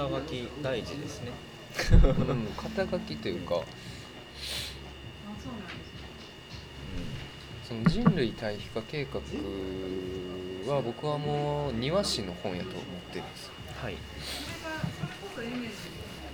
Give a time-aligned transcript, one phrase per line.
[0.00, 1.32] 肩書き大事ですね。
[1.92, 3.60] うん、肩書きというか、
[7.68, 9.20] その人類対比化計画
[10.72, 12.82] は僕はもう庭師の本やと思っ
[13.12, 13.46] てるんです。
[13.46, 13.52] よ、
[13.82, 13.94] はい。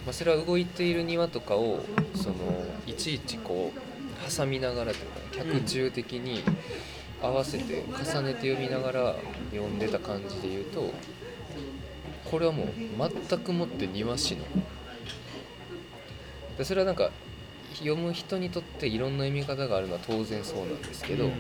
[0.04, 2.36] まあ、それは動いている庭とかをその
[2.86, 6.44] いちいちこう挟みながらというか脚注的に
[7.20, 9.16] 合わせて重ねて読みながら
[9.50, 10.92] 読んでた感じで言うと
[12.30, 12.66] これはもう
[13.28, 14.44] 全くもって庭師の。
[16.58, 17.10] でそれはなんか
[17.74, 21.30] 読む人にとっていろんな読み方があるのは当然そうなんですけど、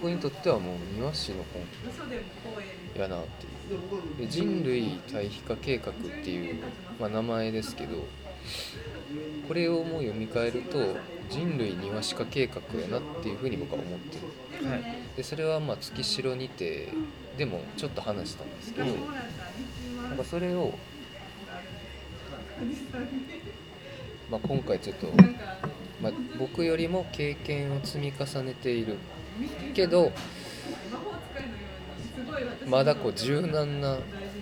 [0.00, 3.50] 僕にとってはもう庭師の本やなっていう。
[4.18, 6.56] で人類対比化計画っていう、
[6.98, 8.04] まあ、名前ですけど
[9.46, 10.96] これをもう読み替えると
[11.30, 14.18] 人類庭師化計画やなっていうふうに僕は思って
[14.62, 14.68] る。
[14.68, 14.82] はい。
[15.16, 16.88] でそれはまあ月城にて
[17.38, 18.86] でもちょっと話したんですけど
[20.08, 20.74] なんかそれを、
[24.30, 25.06] まあ、今回ちょっと、
[26.02, 28.96] まあ、僕よりも経験を積み重ねている。
[29.74, 30.12] けど
[32.66, 33.98] まだこう柔軟な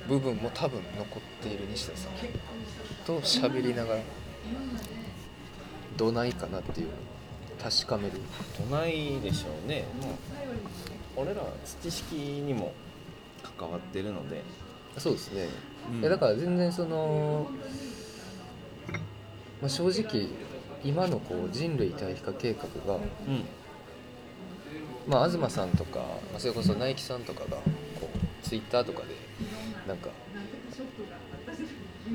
[0.09, 2.13] 部分も多分残っている西田さん
[3.07, 4.01] と喋りながら
[5.99, 6.97] どないかなっていうのを
[7.63, 8.13] 確かめる。
[8.71, 9.85] どないでしょうね。
[10.01, 10.15] もう
[11.17, 12.73] 俺らは土式にも
[13.59, 14.43] 関わってるので、
[14.97, 15.49] そうですね、
[15.93, 16.01] うん。
[16.01, 17.51] いやだから全然その、
[19.61, 20.29] まあ、正直
[20.85, 22.99] 今のこう人類対比化計画が、う
[23.31, 23.45] ん。
[25.09, 27.63] まあ、東さんとか、まあ、それこそナイキさんとかがこ
[28.03, 29.17] うツイッターとかで
[29.89, 30.11] なんか、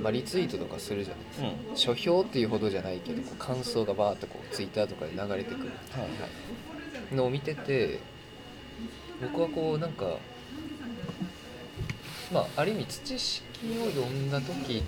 [0.01, 1.77] まあ、リツイートとかするじゃないですか、うん。
[1.77, 5.69] 書評っていうほどじゃないけどこう感想がバーッとこうツイッターとかで流れてくる。
[5.91, 6.07] はいは
[7.11, 7.15] い。
[7.15, 7.99] のを見てて
[9.21, 10.17] 僕はこうなんか
[12.31, 13.43] まあある意味土式
[13.79, 14.83] を読んだ時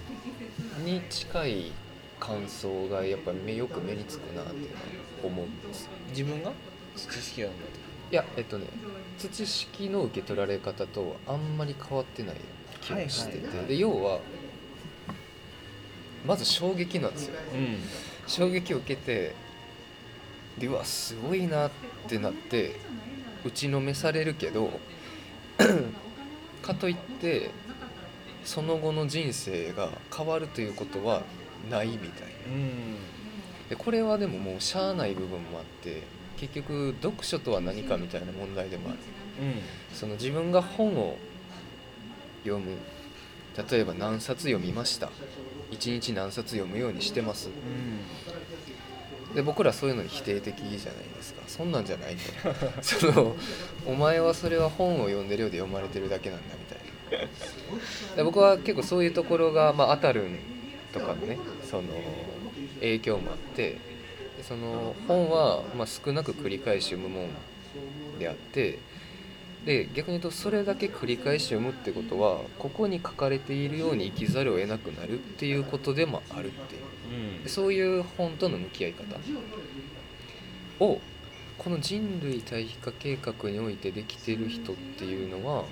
[0.84, 1.72] に近い
[2.20, 4.82] 感想がやっぱり目よく目につくなっていうのは
[5.24, 5.92] 思うんですよ。
[6.10, 6.52] 自分が？
[6.96, 7.66] 土式を読んだ
[8.12, 8.68] いやえっとね
[9.20, 12.36] 土式の受け取られ方とあんまり変わってない
[12.82, 13.68] 気がしてて、はいはいはい。
[13.68, 14.20] で要は
[16.26, 17.36] まず衝撃なんですよ。
[17.52, 17.78] 時うん
[18.28, 19.34] 衝撃を受けて
[20.58, 21.72] でうわすごいなっ
[22.08, 22.76] てなって
[23.44, 24.80] 打ちのめされるけど
[26.64, 27.52] かといって
[28.44, 31.24] その後の人生が変わるということは
[31.70, 32.10] ないみたいな。
[32.48, 32.96] うん。
[33.70, 36.04] でこれはでももうしゃあない部分もあって
[36.38, 39.00] 結局読書とは何かみたいな問題でもある。
[39.94, 41.18] その自分が本を
[42.44, 42.78] 読む
[43.70, 45.10] 例えば何冊読みました？
[45.72, 47.50] 一日何冊読むようにしてます？
[49.34, 50.80] で僕らそういうのに否定的じゃない
[51.16, 51.42] ですか。
[51.48, 52.22] そんなんじゃないと
[52.82, 53.36] その
[53.86, 57.20] お前はそれは本を読んでるようで読まれてるだけなんだみたい
[58.10, 58.16] な。
[58.16, 60.40] で僕は結構そういうところが、まあ、アタルン
[60.94, 61.38] とかのね
[61.70, 61.84] その
[62.80, 63.72] 影響もあって
[64.38, 68.80] でその本は、まあ、少なく繰り返し読むもんであって
[69.66, 76.82] で逆に言うとそれだけ繰り返し読むってことはここに書かれているように生きざるを得なくなるっていうことでもあるっていう。
[77.12, 77.44] うん。
[77.44, 79.18] でそういう本との向き合い方。
[80.80, 81.00] を
[81.58, 85.64] この人類対比化計画においてできてる人っていうのは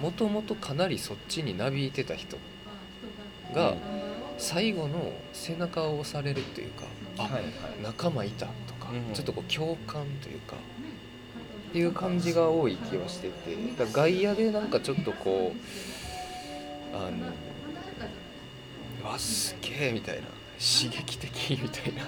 [0.00, 2.36] もともとかなりそっちになびいてた人
[3.54, 3.76] が
[4.38, 6.84] 最後の背中を押されるというか
[7.18, 7.44] あ、はいはい。
[7.82, 9.14] 仲間いたとか、うん。
[9.14, 10.56] ちょっとこう共感というか
[11.70, 15.52] っていう感じが多い気はしててだ外野でなんかちょっとこ
[16.92, 17.28] うあの
[19.02, 20.22] うわすげえみたいな
[20.58, 22.02] 刺激的みたいな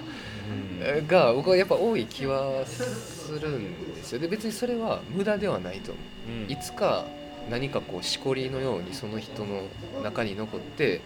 [0.97, 1.07] うん。
[1.07, 4.19] が僕はやっぱ多い気はするんですよ。
[4.19, 6.43] で別にそれは無駄ではないと思う。
[6.43, 6.51] うん。
[6.51, 7.05] いつか
[7.49, 9.63] 何かこうしこりのようにその人の
[10.03, 11.01] 中に残って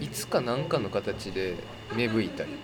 [0.00, 1.54] いつか何かの形で
[1.96, 2.56] 芽吹いたりと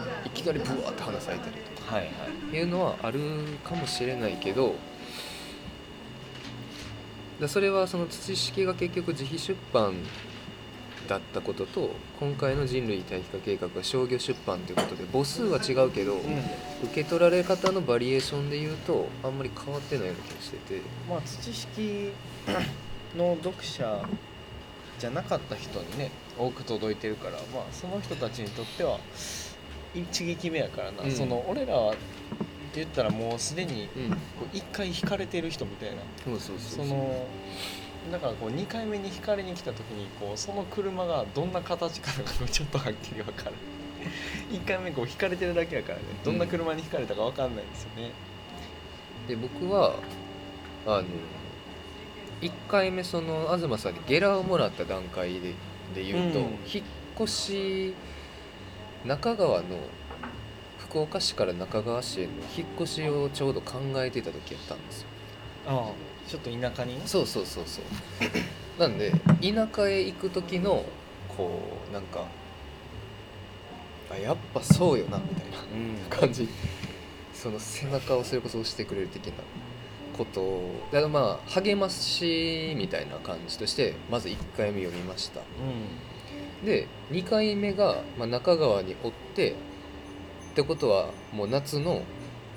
[0.00, 2.06] かいきなりブワーって花咲いたりとかはいは
[2.52, 2.56] い。
[2.56, 3.20] いうのはある
[3.64, 4.74] かもしれないけど
[7.40, 9.94] だそれはその土式が結局自費出版
[11.06, 16.16] だったことと今回の人類対比化計画は商業出版ということで母数は違うけど、
[16.82, 20.80] 受け取られ方のバリエーションで言うとあんまり変わってないような気がしてて。
[21.08, 22.12] まあ土式
[23.16, 24.02] の読者
[24.98, 28.98] じゃなかった人にね多く届いてるからまあその人たちにとっては
[30.00, 31.10] 一撃目やからな、うん。
[31.10, 32.00] その俺らはって
[32.76, 34.10] 言ったらもうすでにうん。
[34.10, 34.16] こ
[34.52, 35.96] う一回引かれてる人みたいな。
[36.24, 36.86] そうそうそそう。
[36.86, 37.26] の
[38.10, 43.56] だからこう2回目に引かれに来た時にこうその車がどんな形かが ちょっとはっきり分かる
[44.52, 46.04] 1 回目こう引かれてるだけやからね。
[46.24, 48.10] どんな車に引かれたか分かんないんですよね、
[49.26, 49.96] で僕は
[50.86, 51.04] あの
[52.40, 55.54] 1回目その東さんにゲラをもらった段階で
[55.94, 56.44] で言うと、うん。
[56.72, 56.84] 引っ
[57.20, 57.94] 越し
[59.04, 59.66] 中川の
[60.78, 65.08] 福岡市から中川市への引っ越しをちょうど考えてた時やったんですよ。
[65.66, 66.94] ああちょっと田舎に？
[66.94, 67.84] ねそうそうそうそう。
[68.80, 70.84] なんで田舎へ行く時の
[71.36, 71.60] こ
[71.90, 72.24] うなんか
[74.10, 75.96] あやっぱそうよなみたいなうん。
[76.10, 76.48] 感じ。
[77.34, 79.34] その背中をそれこそ押してくれる的な
[80.16, 80.70] ことを。
[80.92, 85.40] だからまあ励ましみたいな感じとしてまず1回目読みました
[86.64, 89.54] で2回目が、まあ、中川におってっ
[90.54, 92.02] てことはもう夏の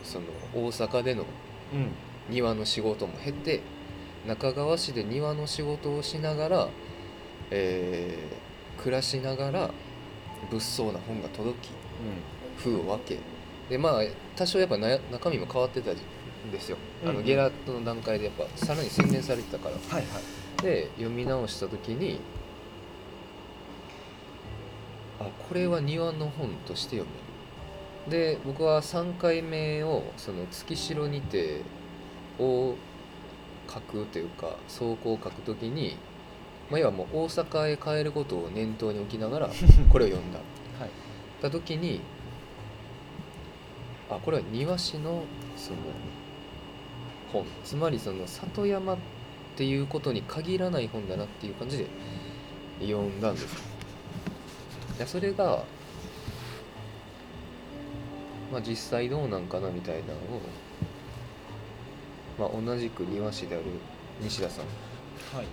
[0.04, 0.26] その
[0.56, 1.26] 大阪での
[1.74, 1.80] うん。
[1.80, 1.88] うん
[2.30, 3.62] 庭の仕事も経て
[4.28, 6.70] 中川市で庭の仕事をしながら、
[7.52, 8.50] えー
[8.80, 9.72] 暮らしながら
[10.50, 11.70] 物騒な本が届き
[12.58, 13.18] 封を分け
[13.70, 14.02] でまあ
[14.38, 15.96] 多少やっぱな中身も変わってたん
[16.50, 17.26] ですよ、あのうんうん。
[17.26, 19.76] ゲラットの段階でやっぱさらに洗練されてたから。
[19.76, 20.62] はいはい。
[20.62, 22.22] で読み直した時に
[25.20, 27.30] あこれは庭の本として読める。
[28.10, 31.62] で僕は3回目をその月城にて
[32.40, 32.76] を
[33.72, 35.98] 書くというか走行を書く時に、
[36.72, 39.50] まあ、要はもう大阪へ帰ることを念頭に置きながら
[39.92, 40.40] これを読んだ。
[40.80, 40.90] はい。
[41.42, 42.02] た時に
[44.10, 45.24] あこれは庭師の
[45.56, 45.78] その
[47.32, 47.46] 本。
[47.64, 48.98] つまりその里山っ
[49.56, 51.86] ていうことに限らない本だなっていう感じで
[52.82, 53.69] 読んだんです
[55.00, 55.64] やそれが
[58.52, 60.14] まあ実際どうなんかなみたいなの
[62.46, 63.66] を、まあ、同じく庭師である
[64.22, 64.66] 西田さん
[65.36, 65.48] はい。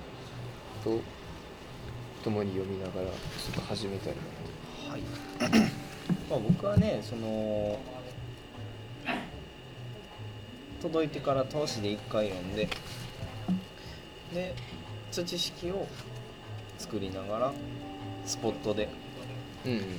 [0.83, 1.01] と
[2.25, 3.13] 共に読みながらちょ
[3.53, 4.15] っと始めたい
[4.87, 5.03] なはい。
[6.31, 7.79] まあ僕はねその
[10.81, 12.69] 届いてから通しで1回読んで
[14.33, 14.55] で
[15.11, 15.87] 土式を
[16.79, 17.53] 作りながら
[18.25, 18.89] スポットで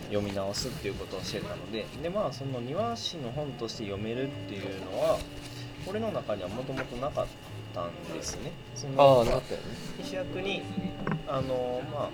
[0.07, 5.17] 読み直すっていうことをしてたのででまあその庭師の本として読めるっていうのは
[5.85, 7.27] 俺の中にはもともとなかっ
[7.73, 8.51] たんですね。
[8.75, 9.65] そのあなったよね。
[9.99, 10.61] 西役に
[11.27, 12.09] あのまあ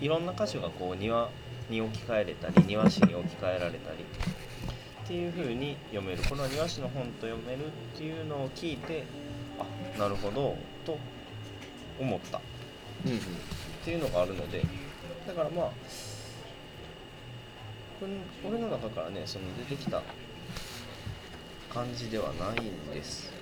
[0.00, 1.30] いろんな箇所がこう庭
[1.70, 4.04] に置き換えれたり庭師に置き換えられたり
[5.04, 6.22] っていう風に読める。
[6.28, 9.04] これは庭師の本と読めるっていうのを聞いて
[9.58, 10.98] あなるほどと
[12.00, 12.38] 思った。
[12.38, 12.40] っ
[13.06, 13.20] うんうん。
[13.84, 14.64] ていうのがあるので
[15.26, 15.70] だからまあ
[18.00, 20.02] これ俺の中からねその出てきた
[21.72, 23.32] 感じではないんです。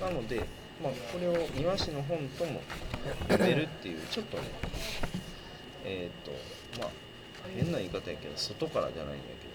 [0.00, 0.44] なので、
[0.82, 2.60] まあ、これを庭師の本とも
[3.28, 4.44] 読めるっていうちょっとね
[5.84, 6.30] えっ、と
[6.80, 6.90] まあ
[7.54, 9.54] 変な言い方やけど外からじゃないんやけど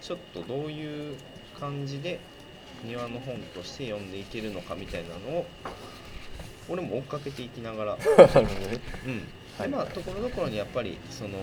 [0.00, 1.16] ちょっとどういう
[1.58, 2.20] 感じで
[2.84, 5.46] 庭の本として読んでいけるのかみたいなのを
[6.68, 7.98] 俺も追っかけていきながら
[9.06, 9.70] うんはい。
[9.70, 11.38] でまあところどころにやっぱりその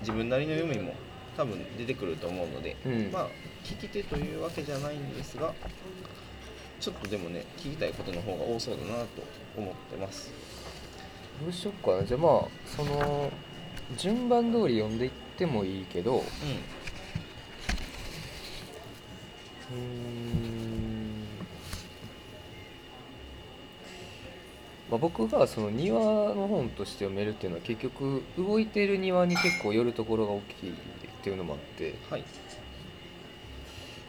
[0.00, 0.94] 自分なりの読みも
[1.36, 3.10] 多分出てくると思うので、うん。
[3.12, 3.28] まあ
[3.64, 5.54] 聞き手というわけじゃないんですが
[6.80, 9.22] ちょっとでもね聞きたいことの方が多そうだなと
[9.56, 10.32] 思ってます。
[11.42, 12.04] どうしよっかな。
[12.04, 13.30] じゃあまあその
[13.96, 16.24] 順番通り読んでいってもいいけど
[19.72, 20.61] うん、
[24.92, 25.98] まあ、僕がその庭
[26.34, 30.74] の本として読めるっていうのは結局動いてる庭に結構寄るところが大きいっ
[31.22, 32.24] ていうのもあってんはい。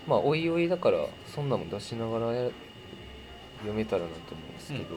[0.06, 2.52] まあおいおいだからそんなもん出しながらや
[3.60, 4.96] 読めたらなと思うんですけど、ど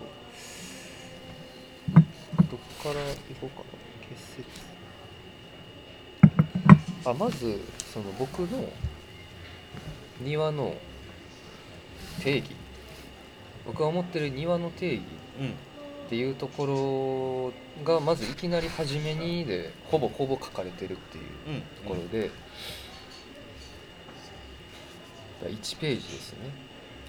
[2.01, 2.95] っから
[3.29, 3.65] 行こうかな
[4.11, 4.45] 結節。
[7.09, 7.61] あまず
[7.93, 8.69] その僕の
[10.21, 10.75] 庭の
[12.25, 12.57] 定義。
[13.65, 15.05] 僕が思ってる庭の定義
[15.39, 15.55] うん
[16.07, 17.53] っていうとこ
[17.85, 22.31] ろがまずいきなり初めにでほぼほぼ書かれてるっていううんところで、
[25.43, 26.39] 1ページですね。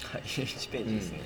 [0.02, 1.20] はい1ページですね、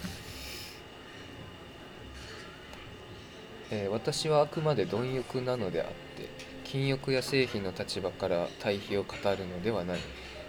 [3.71, 6.29] えー私はあくまで貪欲なのであって
[6.65, 9.99] 禁欲や製品の立場から対比を語るのではない。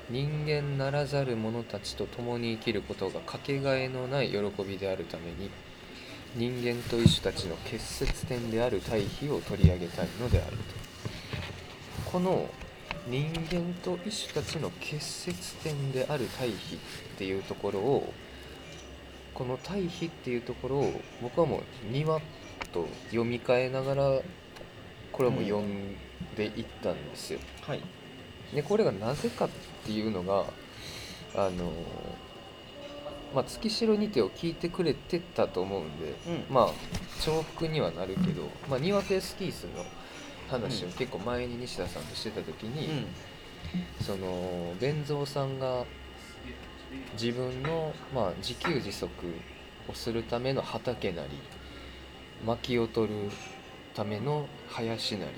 [0.10, 5.50] 人間ならざる者たちと共に生きることがかけがえのない喜びであるために
[6.36, 10.64] 人間と異種たちの結節点である対比を取り上げたいのであると
[12.12, 12.50] この
[13.08, 16.80] 人間と異種たちの結節点である対比っ
[17.18, 18.14] ていうところを
[19.34, 21.62] この対比っていうところを僕はもう
[21.92, 22.20] 庭
[22.72, 24.22] と読み替えながら
[25.12, 25.96] これはもう読ん
[26.36, 27.40] でいったんですよ。
[27.62, 27.82] はい
[28.54, 29.50] でこれがなぜかっ
[29.84, 30.46] ていうのが
[31.36, 31.72] あの
[33.34, 36.54] まあ、月城にてを聞いてくれてたと思うんで、うん。
[36.54, 36.68] まあ
[37.26, 39.86] 重複にはなるけど、まあ、庭手スキースの
[40.50, 40.94] 話をうん。
[40.94, 43.06] 結構前に西田さんとしてた時に、うん。
[44.06, 45.86] その弁蔵さんが
[47.14, 49.10] 自分の、まあ、自給自足
[49.88, 51.30] をするための畑なり
[52.46, 53.14] 薪を取る
[53.94, 55.32] ための林なり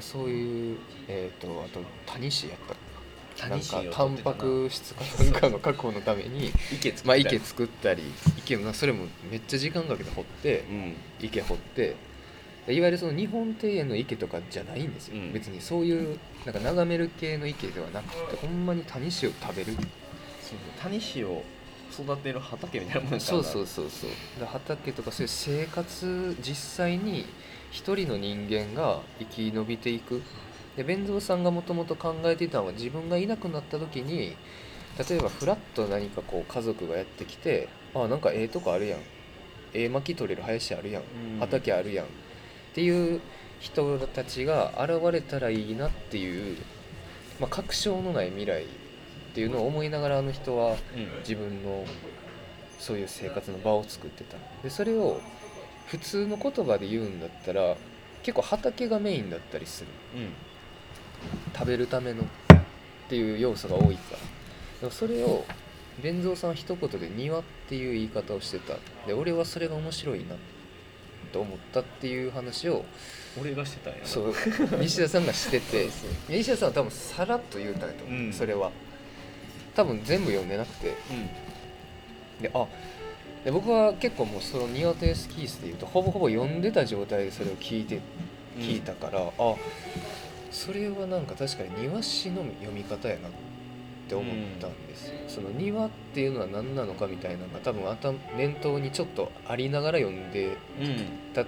[0.00, 0.78] そういう、
[1.08, 1.80] えー、とあと
[2.12, 2.74] 谷氏やった
[3.38, 8.02] なんかタンパク質かなんかの確保のために池作まあ、池作ったり
[8.38, 10.96] 池もそれもめっちゃ時間かけて掘ってうん。
[11.20, 11.96] 池掘って
[12.68, 15.32] いわゆるその日本庭園の池とかじゃないんですよ、うん。
[15.32, 19.76] 別にそういうなんか眺める系の池ではなくてほんまに谷氏を食べる。
[20.80, 21.42] 谷氏を
[21.92, 24.10] 育てる畑みたいなもんそうそうそうそう。
[24.40, 27.26] で畑とかそういう生活実際に
[27.70, 30.22] 一人の人間が生き延びていく
[30.76, 34.36] で弁蔵さんがもともと考えていたのは自分がいなくなった時に
[35.08, 39.00] 例えばフラッと何かこう家族がやってきてあなんかええとこあるやん。
[39.74, 41.02] ええ巻き取れる林あるやん。
[41.02, 41.40] うん。
[41.40, 42.06] 畑あるやん。
[42.06, 42.08] っ
[42.74, 43.20] ていう
[43.58, 46.56] 人たちが現れたらいいなっていう、
[47.40, 48.66] まあ、確証のない未来っ
[49.34, 50.76] ていうのを思いながらあの人はうん。
[51.20, 51.84] 自分の
[52.78, 54.36] そういう生活の場を作ってた。
[54.62, 55.20] でそれを
[55.86, 57.76] 普通の言葉で言うんだったら
[58.22, 59.88] 結構畑がメインだったりする。
[60.14, 60.45] うん
[61.54, 62.26] 食べるためのっ
[63.08, 64.18] ていう要素が多いから。
[64.80, 65.44] でもそれを
[66.02, 68.74] 弁蔵さんは一言で「庭」っていう言い方をしてた。
[69.06, 70.36] で俺はそれが面白いな
[71.32, 72.84] と思ったっていう話を。
[73.38, 74.34] 俺がしてたんやなそう。
[74.80, 75.88] 西田さんがしてて
[76.28, 78.32] 西田さんは多分さらっと言うたんやと思う、うん。
[78.32, 78.70] それは。
[79.74, 80.94] 多分全部読んでなくて。
[81.10, 82.42] うん。
[82.42, 82.66] であ
[83.44, 88.00] で僕は結構もうその庭手スキースでいうとほぼほぼ読んでた状態でそれを聞いて
[88.58, 89.54] 聞いたから、あ
[90.56, 93.30] それはなんか確かに庭師の読み方やなっ
[94.08, 100.54] て思ったんですよ、その庭っていうのは何なのかみたいなのが多分頭念頭にちょっとありながら読んでうん。
[101.34, 101.44] た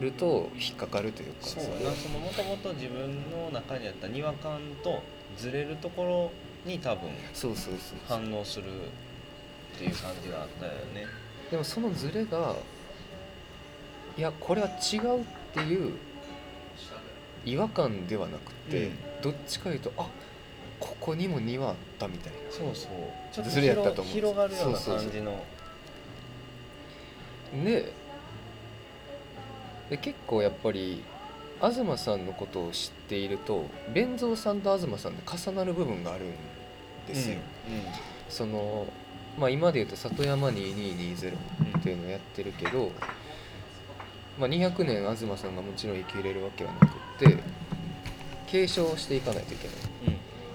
[0.00, 1.46] ると引っかかるというか。
[1.48, 1.96] そうやな。
[1.96, 5.02] そのもともと自分の中にあった違和感と
[5.36, 6.30] ずれるとこ
[6.64, 8.66] ろに多分そうそうそう反応する
[9.74, 11.06] っていう感じがあったよね。
[11.50, 12.54] でもそのズレが
[14.16, 15.94] いやこれは違うっていう
[17.50, 18.92] 違和感ではなくて、うん。
[19.22, 20.06] どっちかいうとあ
[20.80, 22.38] ここにも庭あったみたいな。
[22.50, 22.90] そうそう。
[23.32, 25.44] ちょっとずれやったと思う広がるようなそうそうそう感じの
[27.64, 27.92] で
[29.90, 31.02] で結構やっぱり
[31.60, 36.32] 東さんのことを知っていると弁蔵さんと東さんで重なる部分があるん
[37.06, 37.38] ですよ、
[38.28, 38.86] その
[39.38, 41.32] まあ今で言うと里山2220
[41.78, 42.92] っていうのをやってるけど、
[44.38, 47.36] まあ、200年東さんがもちろん生きれるわけはなくって
[48.46, 49.76] 継承していかないといけない。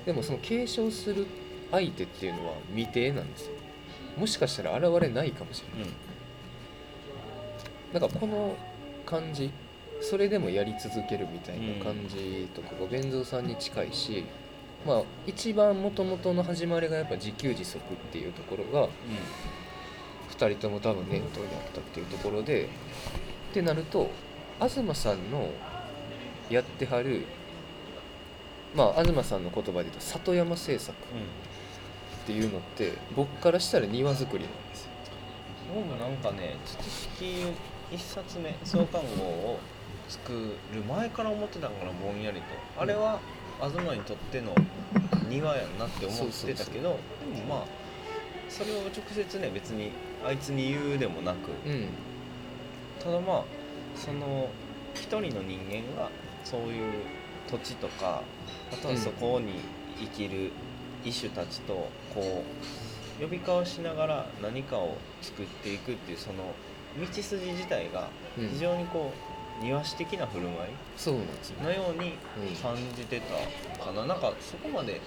[0.05, 1.27] でもその継承する
[1.71, 3.53] 相手っていうのは未定なんですよ。
[4.17, 5.89] もしかしたら現れないかもしれない。
[7.93, 8.55] なんかこの
[9.05, 9.51] 感じ
[10.01, 14.25] それでもやり続けるみたいな感じとかが弁蔵さんに近いし、
[14.85, 18.89] まあ一番もともとの始まりがやっぱ自給自足っていうところが
[20.31, 22.67] 2人とも多分念頭にあったっていうところでっ
[23.53, 24.09] てなると
[24.59, 25.49] 東さんの
[26.49, 27.25] やってはる
[28.75, 30.97] まあ東さんの言葉で言うと里山政策っ
[32.25, 34.89] ていうのって僕からしたら庭作りなんですよ。
[35.75, 37.45] 僕もなんかね知識
[37.91, 39.59] 一冊目創刊号を
[40.09, 40.31] 作
[40.73, 42.45] る前から思ってたからぼんやりと
[42.79, 43.19] あれは
[43.59, 44.53] 東にとっての
[45.29, 46.99] 庭やんなって思ってたけど
[47.33, 47.65] でもまあ
[48.49, 49.91] それを直接ね別に
[50.25, 51.49] あいつに言うでもなく。
[51.65, 51.87] うん。
[52.99, 53.43] ただまあ
[53.95, 54.49] その
[54.93, 56.09] 一人の人間が
[56.43, 56.93] そういう
[57.49, 58.21] 土地とか
[58.71, 59.53] あとはそこに
[59.99, 60.51] 生きる
[61.05, 61.73] 異種たちと
[62.13, 62.43] こ
[63.19, 66.53] う呼び交わしながら何かを作っていくっていうその
[66.99, 68.07] 道筋自体が
[68.37, 68.49] うん。
[68.49, 69.11] 非常にこ
[69.61, 70.57] う庭師的な振る舞い。
[71.63, 72.13] のように
[72.47, 73.21] うん感じて
[73.77, 74.05] たかな。
[74.05, 74.99] なんかそこまで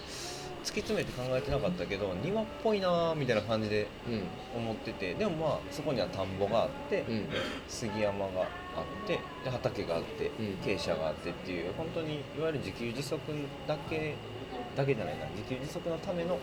[0.65, 4.23] 突き詰めて考えてなかったけど庭っぽいなーみたいな感じでうん。
[4.63, 7.27] 思っててでもまあそこには田んぼがあって、うん。
[7.69, 10.47] 杉山があってで畑があって、うん。
[10.65, 13.19] 傾斜があってっていう本当にいわゆる自給自足
[13.67, 14.15] だけ
[14.77, 16.39] だけじゃないな自給自足のための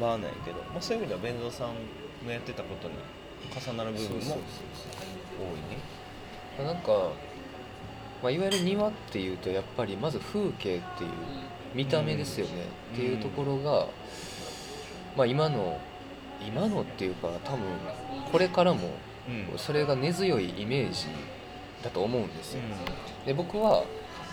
[0.00, 1.74] バーなんやけど、まあ、そういう意味では弁蔵さん
[2.26, 2.94] のやってたことに
[3.50, 4.26] 重なる部分も多い
[6.64, 6.64] ね。
[6.64, 7.10] なんか、
[8.22, 11.10] まあ、いわゆる庭っていうとやっぱりまず風景っていう
[11.74, 12.52] 見た目ですよね、
[12.92, 12.96] うん。
[12.96, 13.86] っていうところが、
[15.16, 15.80] まあ、今の
[16.46, 17.60] 今のっていうか多分
[18.30, 18.90] これからも
[19.28, 19.58] うん。
[19.58, 21.06] それが根強いイメージ
[21.82, 22.60] だと思うんですよ、
[23.26, 23.84] で僕は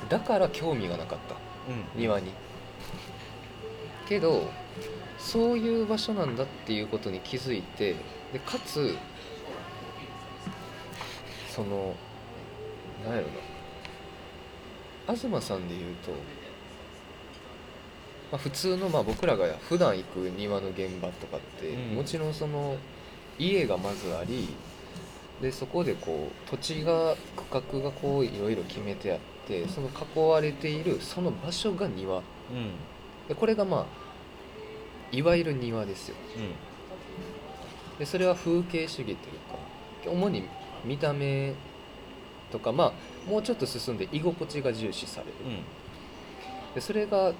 [0.09, 1.35] だから興味がなかった。
[1.71, 1.99] うん。
[1.99, 2.31] 庭に。
[4.07, 4.49] けど
[5.17, 7.95] そういう場所なんだっていうことに気づいて
[8.31, 8.95] でかつ
[11.49, 11.95] その
[13.03, 15.15] なんやろな。
[15.15, 16.17] 東さんで言うと、ま
[18.33, 21.95] あ、普通のまあ僕らが普段行く庭の現場とかって、うん。
[21.95, 22.77] もちろんその
[23.39, 24.49] 家がまずあり
[25.41, 32.17] でそこでこう土地が区画がこういろいろ決めてあってその囲われているその場所が庭。
[32.17, 32.23] うん。
[33.27, 33.85] でこれがまあ
[35.11, 36.15] いわゆる庭ですよ。
[37.99, 40.43] でそれは風景主義というか主に
[40.83, 41.53] 見た目
[42.51, 45.33] とかまあもうちょっと進んで居心地が重視される。
[45.45, 46.73] うん。
[46.73, 47.33] でそれが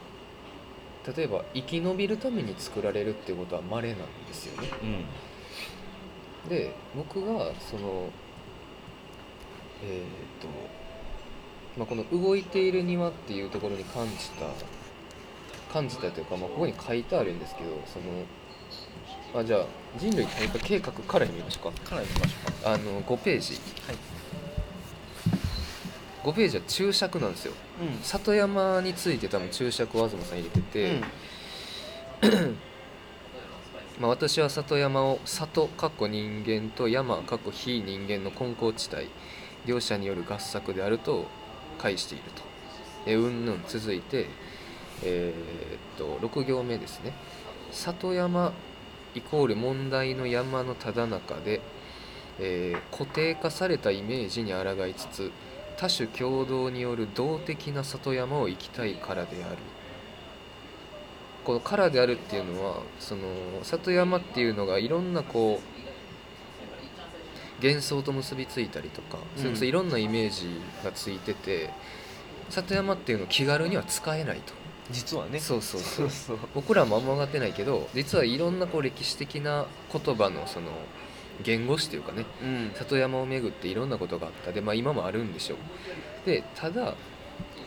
[1.16, 4.70] 例えば生き延びるために作られるっていうことは稀なんですよね。
[4.84, 5.06] うん
[6.50, 8.10] で僕がその
[9.84, 10.03] えーっ
[10.41, 10.48] と、
[11.77, 14.46] まあ、この「動いている庭」っていうところに感じた
[15.72, 18.06] 感じたというか、まあ、ここに書いてあるんですけどその
[19.36, 19.65] あじゃあ
[19.98, 21.89] 人類対価計画から読みましょうか。
[21.89, 22.74] からいきましょうか。
[22.74, 23.53] あの5ページ。
[23.86, 23.96] はい。
[26.24, 27.53] 5ページは注釈なんですよ。
[27.82, 28.01] うん。
[28.01, 31.01] 里山について多分注釈を東さん入れてて、
[34.00, 39.10] まあ、私は里山を里かっこ人間と山かっこ非人間の根高地帯
[39.66, 41.25] 両者による合作であると
[41.80, 42.44] 解していると。
[43.08, 44.27] えうんぬん続いて
[45.04, 47.13] えーっと6行目ですね。
[47.72, 48.54] 里山
[49.16, 51.62] イコール問題の山のただ中で、
[52.39, 55.32] えー固定化されたイメージに抗いつつ
[55.75, 59.58] 多種共同による動的な里山を生きたいからである。
[61.48, 63.22] この「からである」っていうのはその
[63.63, 65.68] 里山っていうのがいろんなこう
[67.66, 70.48] 幻想と結びついたりとかそれこそいろんなイメージ
[70.84, 71.72] がついてて、
[72.50, 74.54] 里山っていうのを気軽には使えないと。
[74.92, 75.39] 実はね。
[75.39, 76.10] そうそうそう。
[76.10, 80.68] そう僕らもあんま分かってないけど実はいろんなこう歴史的な言葉のその
[81.42, 82.72] 言語詞というかねうん。
[82.75, 84.51] 里山を巡っていろんなことがあった。
[84.51, 85.58] で、まあ、今もあるんでしょう。
[86.27, 86.94] でただ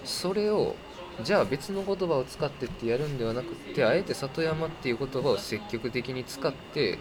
[0.05, 0.77] それを
[1.23, 6.99] じゃあ別の言葉を使ってってやるんではなくってあえて里山っていう言葉を積極的に使って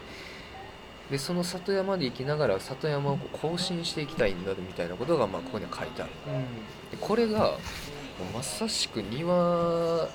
[1.10, 6.12] でその里山で生きながら里山を更新していきたいんだみたいなことがまあここには書いてある。
[6.92, 7.58] でこれが
[8.34, 10.08] まさしく庭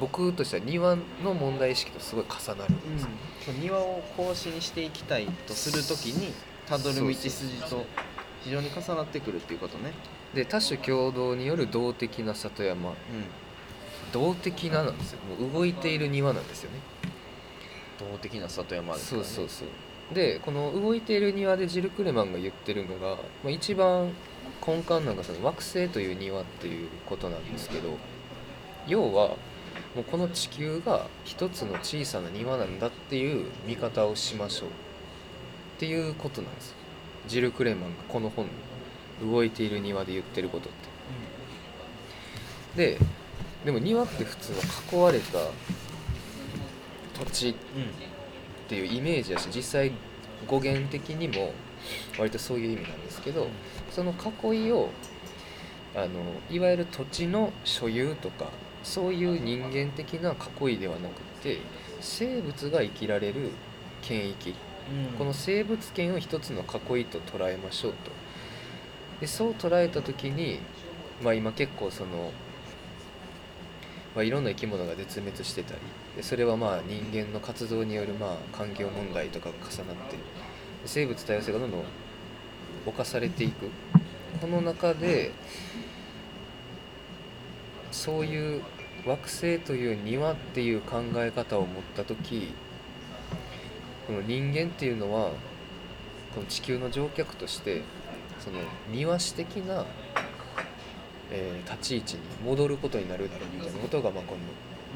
[0.00, 3.02] 僕としては庭の問題意識とすごい重なるんです。
[3.04, 3.08] よ、
[3.48, 6.32] うん、庭を更新していきたいとするときに
[6.66, 7.84] たどる道筋と
[8.42, 9.92] 非常に重なってくるっていうことね
[10.34, 12.90] で多種共同による動的な里山。
[12.90, 12.96] うん。
[14.12, 15.18] 動的ななんですよ。
[15.38, 16.78] もう動いている庭なんですよね。
[17.98, 19.28] 動的な里山ですからね。
[19.28, 19.68] そうそうそう。
[20.14, 24.12] でこの動いている庭でジル・クレマンが言ってるのが、まあ、一番
[24.66, 27.96] 根幹なんかその惑星という庭っていうことなんですけど
[28.86, 29.28] 要は
[29.94, 34.72] もうこの地球が一つの小さな庭なんだっていう見方をしましょうっ
[35.78, 36.70] ていうことなんです。
[36.70, 36.76] よ
[37.26, 38.50] ジル・クレマンがこの本に
[39.22, 40.92] 動いている庭で言ってることって。
[42.76, 42.98] で
[43.64, 44.58] でも庭って普通は
[44.92, 45.38] 囲われた
[47.14, 47.54] 土地うんっ
[48.68, 49.92] ていうイメージだし実際
[50.46, 51.52] 語源的にも
[52.18, 53.48] 割とそういう意味なんですけど
[53.90, 54.88] その囲いを
[55.94, 56.08] あの
[56.50, 58.46] いわゆる土地の所有とか
[58.82, 61.58] そういう人間的な囲いではなくて
[62.00, 63.50] 生物が生きられる
[64.00, 64.54] 権益。
[64.90, 65.18] うん。
[65.18, 68.10] この生物圏を一つの囲いと捉えましょうと
[69.22, 70.58] でそう捉えた時に、
[71.22, 72.32] まあ、今結構その、
[74.16, 75.80] まあ、いろんな生き物が絶滅してたり
[76.16, 80.16] でそれはまあ人間の活動によるまあ環境問題とかが重なって
[80.86, 81.84] 生物多様性がどんどん
[82.84, 83.68] 侵されていく。
[84.40, 85.30] この中で
[87.92, 88.62] そういう
[89.06, 92.52] 惑星という庭っていう考え方を持った時
[94.08, 95.30] この人間っていうのは
[96.34, 97.82] この地球の乗客として
[98.42, 98.58] その
[98.90, 99.84] 庭師的な、
[101.30, 104.36] えー立ち位置に戻ることになるだろうみたいなことが、まあ、こ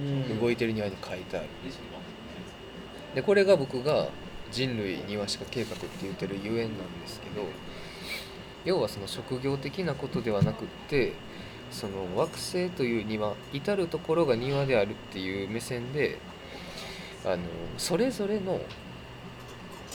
[0.00, 1.46] の動いてる庭に書いてある。
[3.14, 4.08] でこれが僕が
[4.52, 7.46] 人類庭師化計画って言ってるゆえんなんですけど
[8.64, 11.14] 要はその職業的なことではなくって
[11.70, 16.18] その惑星という庭至る所が庭であるっていう目線で
[17.24, 17.38] あの
[17.78, 18.60] それぞれの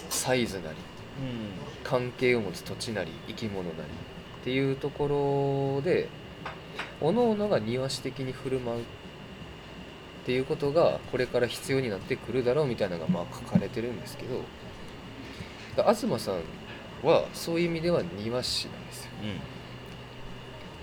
[0.10, 0.78] サイズなり
[1.84, 3.74] 関係を持つ土地なり生き物なり
[4.42, 6.10] っていうところで
[7.00, 8.84] 各々が庭師的に振る舞うっ
[10.26, 14.42] ていうことがこれから必要になってくるだろうみたいなのがまあ書かれてるんですけど
[15.76, 16.42] だ東さん
[17.04, 19.12] はそういう意味では庭師なんですよ。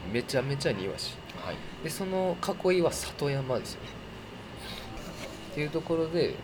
[0.07, 0.13] うん。
[0.13, 1.15] めちゃめちゃ庭師。
[1.37, 1.57] はい。
[1.85, 3.89] でその囲いは里山ですよね。
[5.53, 6.35] っていうところで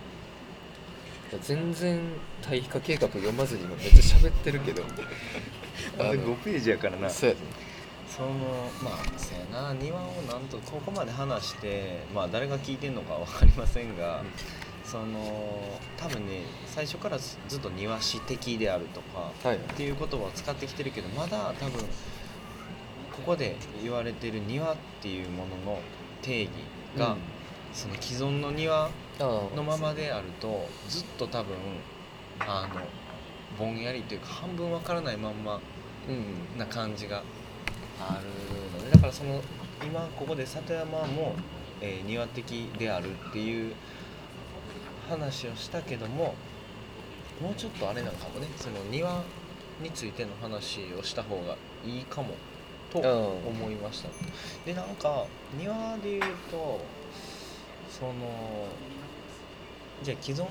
[1.41, 2.01] 全然
[2.43, 4.83] 対比化計画読まずに今めっちゃ喋ってるけど。
[5.99, 7.11] あれ5ページやからな。
[7.11, 7.41] そうやね
[8.09, 8.29] その
[8.83, 9.75] まあせやな。
[9.75, 14.23] 庭をなんとここまで話してまあ誰が聞いてんのか分かりませんが、
[14.85, 19.57] その多分ね最初からずずっと庭師的であるとかはい。
[19.57, 25.81] っていう言葉を使ってきてるけどまだ多分ここで言われてる庭っていうものの
[26.23, 26.51] 定義
[26.97, 27.17] が、うん。
[27.73, 31.57] その既存の庭のままであるとずっと多分
[32.41, 32.81] あの
[33.59, 35.61] ぼんやりというか半分わからないまんま
[36.09, 36.59] うん。
[36.59, 37.23] な感じが
[38.01, 39.41] あるのでだからその
[39.83, 41.35] 今ここで里山も、
[41.81, 43.75] えー庭的であるっていう
[45.09, 46.35] 話をしたけども
[47.41, 48.47] もうちょっとあれなんかもね。
[48.57, 49.23] その庭
[49.83, 52.29] についての話をした方がいいかも
[52.93, 54.09] と思いました。
[54.65, 55.27] でなんか
[55.59, 56.81] 庭で言うと
[57.91, 58.13] その
[60.05, 60.47] じゃあ既存の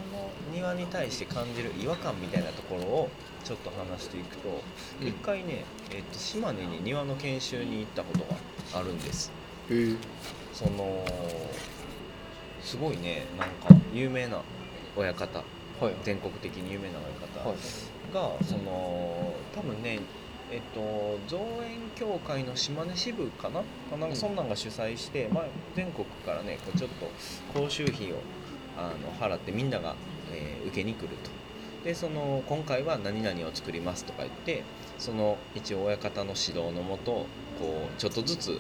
[0.52, 3.10] 庭に対して感じる違和感みたいなところを
[3.44, 4.50] ちょっと話していくと
[5.00, 5.08] うん。
[5.08, 8.36] 一、回ね、えっと島根に庭の研修に行ったことが
[8.80, 9.32] あるんです。
[9.70, 9.96] へえ。
[10.54, 11.06] その
[12.64, 14.42] すごいねなんか有名な
[14.98, 15.44] 親方。
[15.80, 15.94] はい。
[16.04, 17.58] 全国的に有名な親方、はい。
[18.12, 20.00] がその多分ね
[20.52, 23.62] えっと造園協会の島根支部かな？
[24.00, 25.44] なんかそんなんが主催して、まあ、
[25.76, 26.90] 全国からねこうちょっ
[27.54, 28.16] と講習費を
[28.78, 29.96] あの払ってみんなが、
[30.32, 31.30] えー受けに来ると。
[31.84, 34.64] でその今回は何々を作りますとか言って
[34.98, 37.26] その一応親方の指導のもと
[37.60, 38.60] こうちょっとずつ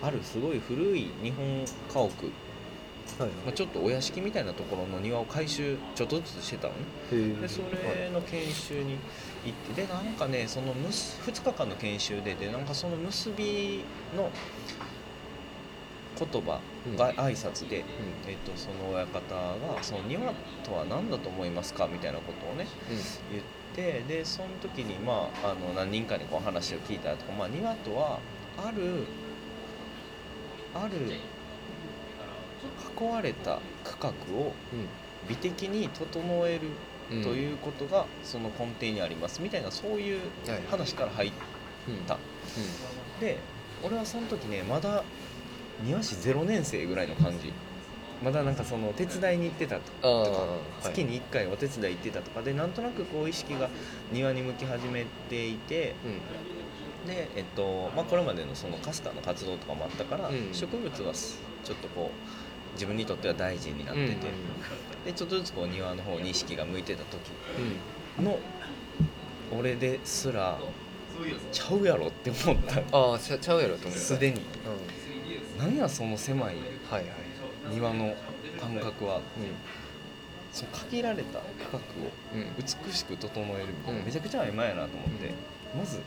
[0.00, 7.40] あるすごい古い日本家屋、はいまあ、ちょっとお屋敷みたいなところの庭を改修ちょっとずつしてたのね。
[7.40, 8.96] でそれの研修に
[9.44, 13.80] 行ってでなんかねそのむす2日間の研修ででなんかその結び
[14.16, 14.30] の
[16.32, 16.60] 言葉
[16.96, 17.84] が挨拶で、
[18.28, 22.66] えっと、その親方が「その庭とは何だと思いますか?」みたいなことをね
[23.32, 23.42] 言っ
[23.74, 28.18] てでその時に、まあ、あの何人かにこう話を聞いたりとか、まあ、庭とは
[28.58, 29.04] ある
[30.74, 31.12] ある
[33.00, 34.52] 囲われた区画を
[35.28, 36.68] 美的に整える
[37.12, 41.32] うんということがその根底にありますみたいなそういうはい話から入っ
[41.88, 41.96] うん。
[42.06, 42.16] た
[43.20, 43.38] で
[43.82, 45.02] 俺はその時ねまだ
[45.84, 47.52] 庭師0年生ぐらいの感じ。
[48.22, 49.92] まだなんかその手伝いに行ってたと。
[50.02, 50.84] かはい。
[50.84, 52.42] 月に1回お手伝い行ってたとか。
[52.42, 53.70] でなんとなくこう意識が
[54.12, 55.94] 庭に向き始めていて
[57.06, 60.50] でえっとまあこれまでのそのかすかの活動とかもあったから、うん。
[60.52, 64.16] 植物はすちょっとこう自分にとっては大事になってて、
[65.06, 67.20] でちょっとずつこう庭の方に意識が向いてた時
[68.18, 68.24] うん。
[68.24, 68.38] の
[69.58, 70.58] 俺ですら
[71.50, 72.80] ちゃうやろって思った。
[72.96, 74.36] ああちゃちゃうやろと思うすでに。
[74.36, 74.44] うん
[75.60, 76.56] 何やその狭い
[77.70, 78.14] 庭の
[78.58, 79.18] 感覚は。
[79.18, 79.20] う
[80.52, 81.80] その限られた区画を
[82.58, 84.04] 美しく整えるみたいなうん。
[84.04, 85.32] めちゃくちゃ曖昧やなと思って、
[85.78, 86.00] まず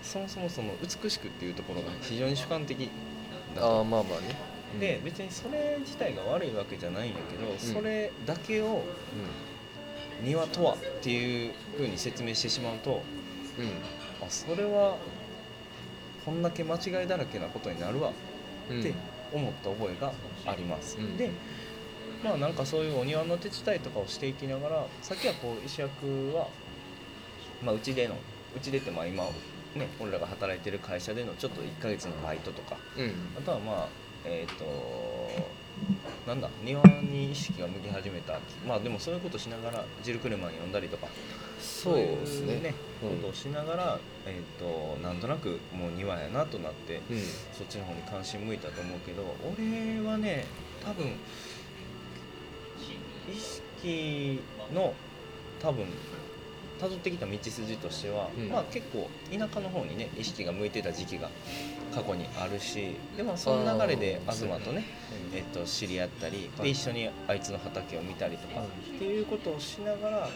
[0.00, 2.88] そもそもその美しくっていうところが非常に主観的
[3.54, 4.34] だあまあまあね。
[4.72, 4.80] うん。
[4.80, 8.82] で別にそれ自体が悪いわけじゃないんやけど、それだけを
[10.22, 13.02] 庭とはっていうふうに説明してしまうと
[13.58, 13.64] うん。
[13.64, 13.70] うん
[14.20, 14.96] あそれは
[16.24, 18.08] こんだけ間違いだらけなことになるわ。
[18.08, 18.14] うん
[18.68, 18.94] って
[19.32, 20.12] 思った覚えが
[20.46, 21.16] あります、うん。
[21.16, 21.30] で
[22.22, 26.48] まあなんかそういうお庭の手伝いとかをしていきながらさっきはこう石役は
[27.62, 28.16] まあうちでの
[28.56, 29.24] うちでってまあ今
[29.74, 32.76] ね俺らが働いてる会社でのちょっと1ヶ月のバイトとか。
[32.96, 33.12] うん。
[33.36, 33.88] あとはまあ
[34.24, 34.64] えっ、と
[36.26, 41.08] なんだ庭に意識が向き始めたまあでもそういうことしながらジル・クレマン読んだりとか
[41.58, 42.58] そうですね。
[42.58, 43.16] いねうん。
[43.18, 47.18] ことをしながら、えっ、となんとなくもう庭やなとなってうん。
[47.52, 49.22] そっちの方に関心向いたと思うけど
[49.58, 50.46] 俺はね
[50.84, 51.06] 多分
[53.30, 54.40] 意識
[54.74, 54.94] の
[55.60, 55.86] 多分
[56.80, 58.48] 辿ってきた道筋としては、うん。
[58.48, 61.30] まあ結構田舎の方にね意識が向いてた時期が
[61.98, 64.84] 過去にあるしでもその流れで東とね、
[65.34, 66.66] えっと、知り合ったり、はい。
[66.66, 68.68] で一緒にあいつの畑を見たりとか、はい。
[68.68, 70.30] っていうことをしながら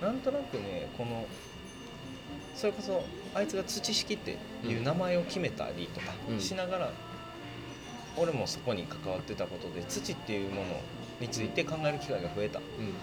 [0.00, 1.26] なんとなくねこの
[2.54, 3.02] それこそ
[3.34, 6.40] あいつが土式っていう名前を決めたりとかうん。
[6.40, 6.92] しながら、
[8.16, 10.66] 俺もそこに関わってたことで土っていうもの
[11.20, 12.94] について考える機会が増えたっうん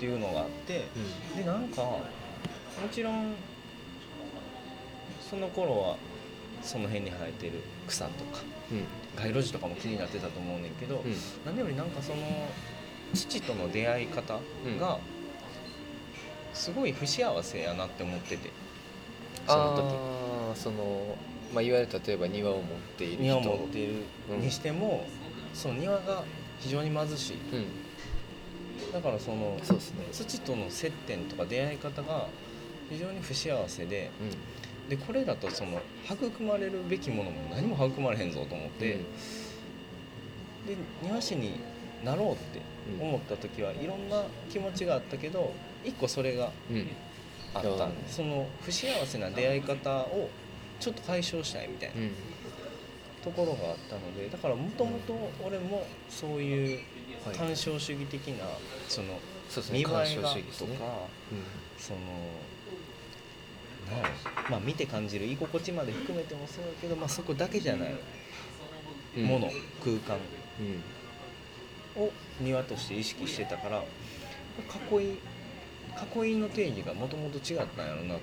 [0.00, 0.88] ていうのがあって
[1.36, 2.00] でなんかも
[2.90, 3.34] ちろん
[5.20, 5.96] その頃は
[6.64, 7.52] その辺に生えてる
[7.86, 8.84] 草とかうん。
[9.16, 11.14] 街路樹とかも気になってたと思うねんけど、うん。
[11.44, 12.16] 何よりなんかその
[13.12, 14.40] 父との出会い方
[14.80, 14.98] が
[16.52, 18.50] すごい不幸せやなって思ってて
[19.46, 19.76] その
[20.54, 20.58] 時。
[20.60, 21.16] その
[21.52, 22.64] まあいわゆる例えば庭を持っ
[22.96, 23.22] ている人。
[23.22, 24.40] 庭を持っているうん。
[24.40, 25.06] にしても、
[25.52, 26.24] その庭が
[26.60, 27.36] 非常に貧しい。
[27.52, 27.66] うん。
[28.92, 30.06] だからそのそうですね。
[30.12, 32.28] 土との接点とか出会い方が
[32.90, 34.24] 非常に不幸せでう
[34.88, 38.70] でこれだとその育まれるべきものも何も育まれへんぞと思っん。
[38.72, 38.86] て、
[40.66, 41.52] で庭師に
[42.04, 42.60] なろうって
[43.00, 43.08] うん。
[43.08, 45.52] 思った時はいろんな気持ちがあったけど
[45.84, 46.88] 一個それがうん。
[47.54, 50.28] あったんでその不幸せな出会い方を
[50.80, 52.10] ちょっと解消したいみたいなうん。
[53.22, 56.78] ところがあったのでだからもともと俺もそういう
[57.24, 57.36] はい。
[57.36, 58.44] 干渉主義的な
[58.88, 59.18] その
[59.72, 61.08] 見栄えがとか
[61.78, 62.00] その
[64.50, 67.94] まあ見て感じる居心地まで含めてもそうだけど、まあ、そこだけじゃない
[69.16, 69.24] うん。
[69.24, 69.50] もの、
[69.82, 70.18] 空間。
[71.96, 72.02] うん。
[72.02, 73.84] を庭として意識してたから
[74.98, 75.18] 囲い
[76.24, 78.20] 囲いの定義がもともと違ったんやろうなと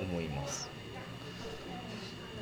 [0.00, 0.68] 思います。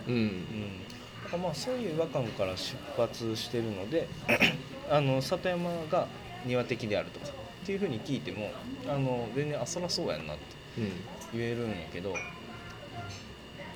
[0.07, 0.14] うん。
[0.14, 4.09] うん、まあそういう違和感から出発してるので
[4.90, 6.07] あの里山が
[6.44, 8.51] 庭的であるとかっていうふうに聞いても
[8.88, 10.42] あの全然あそらそうやんなって
[10.79, 10.92] うん
[11.32, 12.14] 言えるんやけど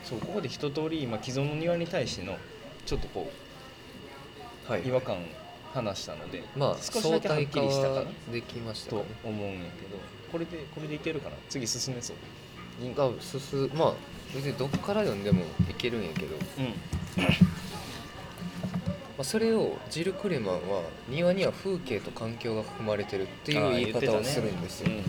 [0.05, 2.37] そうここで一通り今既存の庭に対しての
[2.85, 3.31] ちょっとこ
[4.69, 4.83] はい。
[4.83, 5.17] う違和感
[5.75, 8.33] 話したので、まあ少しだけはっきりしたかな。
[8.33, 9.99] できましたかとね思うんやけど
[10.31, 11.37] これでこれでいけるかな。
[11.49, 12.17] 次進めそう。
[12.95, 13.95] が進まあ
[14.35, 16.75] 別にどっから読んでもいけるんやけど、まうん。
[19.19, 25.03] あ、それをジル・クレマンは庭には風景と環境が含まれてるっていう言い方をするんですよ、で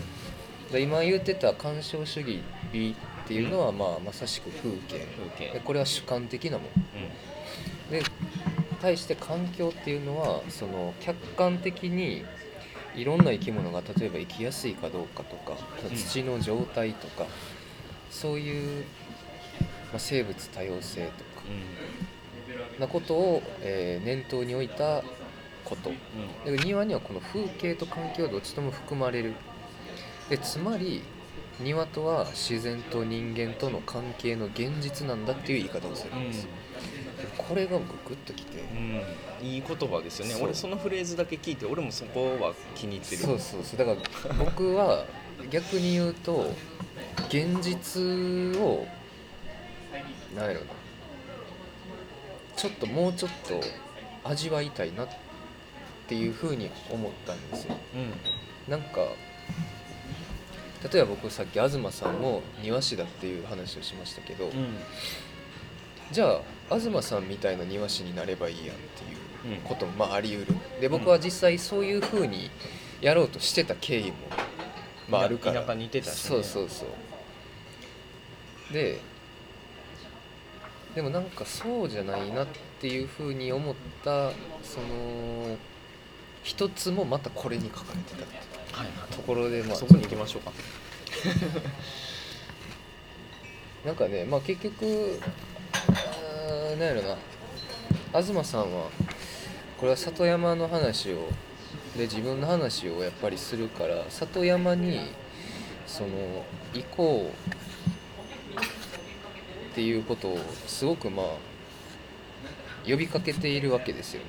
[0.72, 2.92] 今言ってた干渉主義美
[3.24, 5.06] っていうのは、まあ、まさしく風景。
[5.36, 5.52] 風景。
[5.52, 6.70] でこれは主観的なもの
[7.90, 7.98] うん。
[7.98, 8.02] で
[8.80, 12.24] 対して環境っていうのはその客観的に
[12.94, 15.56] いろんな生き物が例えば生きやすいかどうかとか
[15.88, 15.96] うん。
[15.96, 17.26] 土の状態とか、
[18.10, 18.84] そういう、
[19.90, 21.42] まあ、生物多様性とか
[22.78, 25.02] なことを、えー念頭に置いた
[25.64, 25.90] こと。
[26.44, 29.34] で庭にはこの風景と環境がどっちとも含まれる
[30.28, 31.02] でつまり
[31.60, 36.48] 庭とは自然と人間との関係の現実なんだっていう言い方をするんですよ、
[37.18, 39.02] でこれが僕グッときて、うん、
[39.40, 40.34] うん、いい言葉ですよね。
[40.42, 43.22] 俺そのフレーズだけ聞いて俺もそこは気に入ってる。
[43.22, 43.78] そうそうそう。
[43.78, 43.92] だか
[44.28, 45.04] ら僕は
[45.50, 46.50] 逆に言うと
[47.28, 48.02] 現実
[48.60, 48.86] を
[50.34, 50.66] なんやろな。
[52.56, 53.60] ちょっともうちょっと
[54.24, 55.08] 味わいたいなっ
[56.08, 57.76] ていうふうに思ったんですよ。
[57.94, 58.70] うん。
[58.70, 59.06] なんか
[60.92, 64.52] 例えば僕さっき東さんも庭師だっていう話をしましたけど、うん。
[66.12, 69.04] じゃあ東さんみたいな庭師になればいいやんって
[69.48, 70.56] いううんこともまああり得る。
[70.80, 72.50] で僕は実際そういうふうに
[73.00, 74.16] やろうとしてた経緯も、
[75.08, 75.62] まあ、あるから。
[75.62, 76.30] 田舎にいてたしね。
[76.30, 79.00] そうそうそうで
[80.94, 82.46] でもなんかそうじゃないなっ
[82.80, 84.30] ていうふうに思った
[84.62, 85.56] その
[86.42, 88.53] 一つもまたこれに書かれてたって
[89.10, 90.52] ところでまあそこに行きましょうか。
[93.84, 95.20] なんかねまあ結局
[96.78, 97.16] なんやろな。
[98.22, 98.90] 東さんは
[99.76, 101.28] これは里山の話を
[101.96, 105.00] で自分の話をやっぱりするから里山に
[105.86, 106.08] その
[106.72, 108.60] 行こう
[109.72, 111.26] っていうことをすごくまあ
[112.88, 114.26] 呼びかけているわけですよね。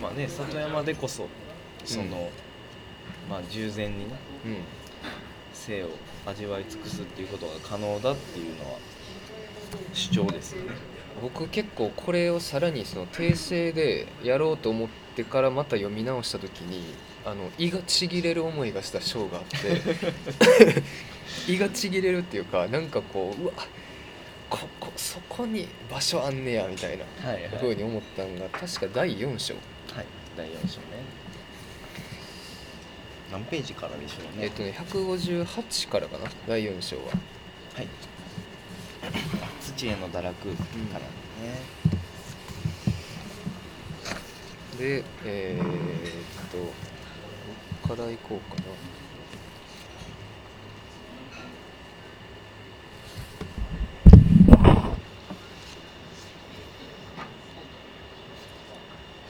[0.00, 1.28] まあね里山でこそ
[1.84, 2.30] その、
[3.28, 4.56] まあ従前にねうん。
[5.68, 5.88] 生を
[6.26, 8.78] 味わい尽くすっていうことが可能だっていうのは
[9.92, 10.70] 主張ですよね。
[11.20, 20.82] 僕結構これをさらにその訂正でやろうと思ってからまた読み直した時にあの胃がちぎれる思いがした章があって
[21.52, 23.52] 胃がちぎれるっていうかなんかこううわ
[24.48, 27.04] ここそこに場所あんねやみたいな
[27.58, 29.62] ふうに思ったのが確か第4章、はい
[30.38, 30.86] 第4章ね。
[33.32, 34.44] 何ページからでしょうね。
[34.44, 37.02] えっとね158からかな第4章は。
[37.74, 37.88] はい。
[39.60, 40.24] 土への堕落か
[40.94, 41.06] らね、
[44.78, 48.62] でえーっとどっから行こうかな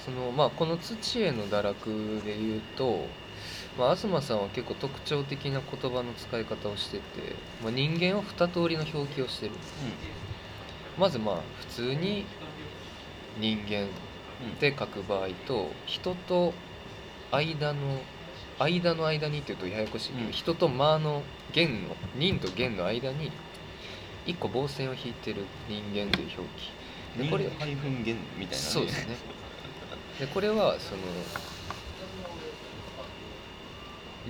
[0.05, 3.07] そのまあこの土への堕落で言うと、
[3.77, 7.03] まあ、東さんは結構特徴的な言葉の使い方をしてて、
[7.61, 9.53] まあ、人間は二通りの表記をしてる。
[10.97, 12.25] まずまあ普通に
[13.41, 13.89] 人間
[14.61, 16.55] で書く場合と人と
[17.33, 18.01] 間の
[18.61, 20.33] 間の間にっていうとややこしいけど、うん。
[20.33, 21.23] 人と間の
[21.53, 23.33] 弦の人と弦の間に
[24.25, 26.71] 一個棒線を引いてる人間という表記。
[27.25, 29.17] でこれハイフン弦みたいな、ね、そうですね
[30.19, 31.03] でこれはその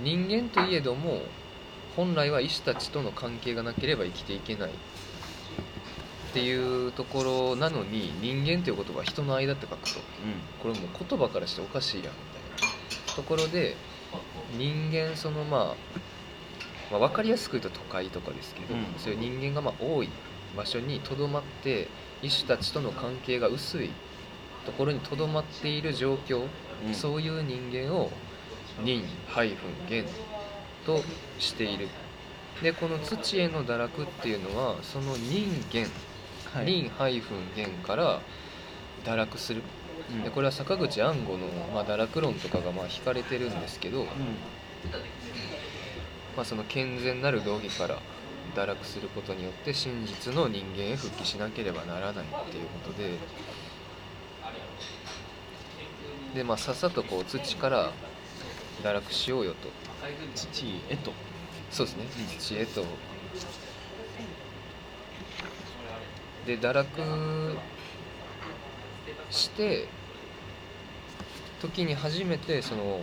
[0.03, 1.21] 人間といえども
[1.95, 4.69] 本来は医師たちとの関係がなければ生きていけない。
[4.69, 9.99] っていうところなのに人間という言葉は人の間って書くと、
[10.61, 12.19] これもう言葉からしておかしいやんみ
[12.59, 12.69] たい
[13.07, 13.15] な。
[13.15, 13.75] ところで
[14.57, 15.75] 人間そのまあ、
[16.91, 20.09] まあ、分かりやすく言うと都会とかですけど、うん、そういう人間がまあ多い
[20.55, 21.87] 場所にとどまって
[22.21, 23.89] 医師たちとの関係が薄い
[24.69, 26.45] ところにとどまっている状況、
[26.85, 28.11] うん、そういう人間を
[28.83, 29.03] 人
[29.89, 30.05] 元
[30.85, 31.01] と
[31.39, 31.87] している。
[32.61, 35.89] でこの土への堕落っていうのはその人間
[36.53, 36.91] 輪
[37.55, 38.21] 元から
[39.05, 39.63] 堕落する、
[40.11, 44.05] うん、でこれは坂口安吾の、まあ、堕落論とかがまあ引かれてるんですけど、うん、
[46.35, 47.97] まあ、その健全なる道義から
[48.55, 53.11] 堕落することによって真実の人間へ復帰しなければならないっていうことで
[56.33, 57.91] でまあさっさとこう土から
[58.83, 59.69] 堕落しようよと。
[60.35, 61.11] 土へと。
[61.71, 62.05] そうですね。
[62.39, 62.85] 土へと。
[66.45, 67.57] で堕落
[69.29, 69.87] して
[71.61, 73.01] 時に初めてその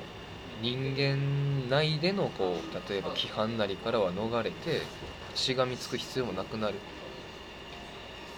[0.63, 4.83] 人間内でのこう例えば規範なりからは逃れて
[5.35, 6.75] しがみつく必要もなくなる。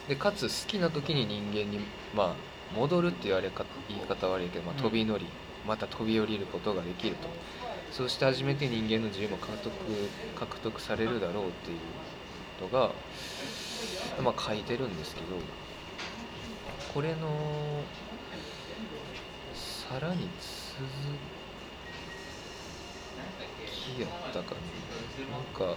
[0.09, 1.81] でかつ好きな時に人間に
[2.15, 2.35] まあ
[2.77, 5.27] 戻るって言われか言い方悪いけど、まあ、飛び乗り、
[5.67, 7.29] また飛び降りることができると。
[7.91, 9.73] そうして初めて人間の自由も獲得
[10.37, 11.79] 獲得されるだろうっていう
[12.61, 12.93] のが
[14.23, 15.27] まあ、書いてるんですけど
[16.93, 17.83] これの
[19.55, 20.29] さらに
[20.77, 20.87] 続
[23.97, 24.61] きやったかな。
[25.37, 25.77] なんか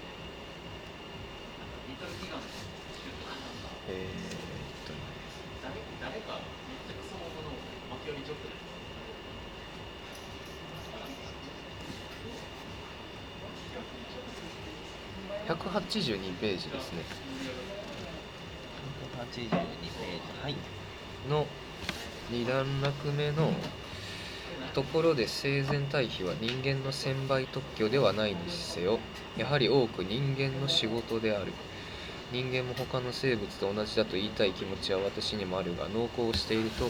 [3.89, 4.99] えー、っとね
[15.47, 17.03] 182ページですね。
[19.31, 19.67] 82ページ
[20.43, 20.55] はい
[21.29, 21.45] の
[22.31, 23.53] 2段落目の
[24.73, 28.99] ところで生前退避は人間の専売特許ではないにせよ
[29.37, 31.51] やはり多く人間の仕事である。
[32.31, 36.89] 人間も他の生物と同じだと言いたい気持ちは私にもあるが濃厚していると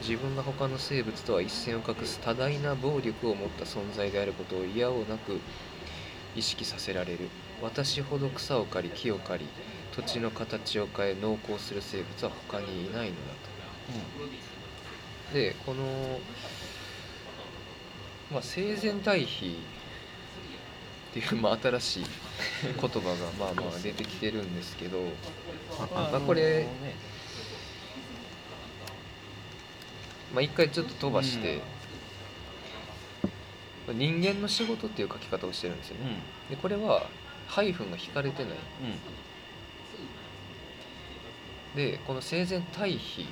[0.00, 5.40] 自分が他の生物とは一線を画す多大な暴力を持った存在であることを嫌をなく
[6.34, 7.28] 意識させられる。
[7.62, 9.46] 私ほど草を刈り木を刈り
[9.92, 13.50] 土地の形を変え濃厚する生物は他にいないのだと、
[15.28, 15.84] うん、でこの、
[18.32, 19.56] まあ、生前退避
[21.10, 22.04] っていう、まあ、新しい
[22.64, 24.98] 言葉がまあまあ出てきてるんですけど、
[25.92, 26.66] まあ、これ、
[30.32, 31.60] まあ、一回ちょっと飛ばして、
[33.88, 36.16] うん、人間の仕事っていう書き方をしてるんですよね、
[36.48, 37.02] うん、でこれは
[37.48, 38.52] ハイフンが引かれてない、
[41.74, 43.26] でこの生前退避っ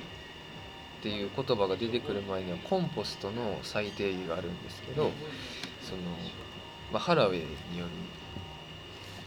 [1.01, 5.11] ていう言葉が出てくる前にはコンポストの再定義があるんですけど、
[5.81, 6.01] その、
[6.91, 7.91] まあ、ハラウェイによる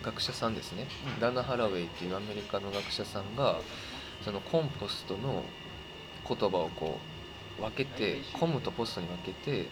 [0.03, 3.61] 学者さんですね、うん、ダナ・ハラウェイっていうアメリカの学者さんが
[4.25, 5.45] そのコンポストの
[6.29, 6.99] 言葉をこ
[7.59, 9.69] う分けてコムとポストに分けて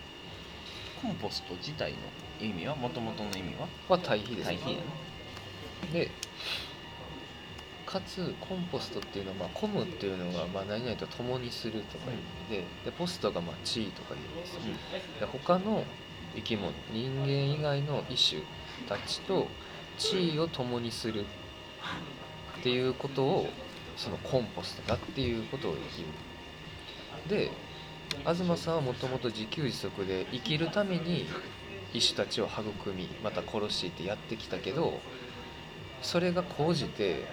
[1.02, 1.98] コンポスト自体の
[2.40, 3.66] 意味はもともとの意味は？
[3.88, 4.58] は対比ですね。
[5.92, 6.10] で
[7.86, 12.18] かつコンポストっていうのは、まあ、コムっていうのが、まあ、何々と共にするとかいう
[12.52, 14.60] 意味ででポストが、まあ、地位とかいうんですよ、
[15.18, 15.82] で他の
[16.40, 18.42] 生き物人間以外の異種
[18.88, 19.46] たちと
[19.98, 21.24] 地位を共にする
[22.58, 23.48] っていうことを
[23.96, 27.50] そのコンポストだっていうことを言うで
[28.24, 31.26] 東さんはもともと自給自足で生きるために
[31.92, 35.00] 医師たちを育みまた殺しってやってきたけど
[36.02, 37.26] それが高じて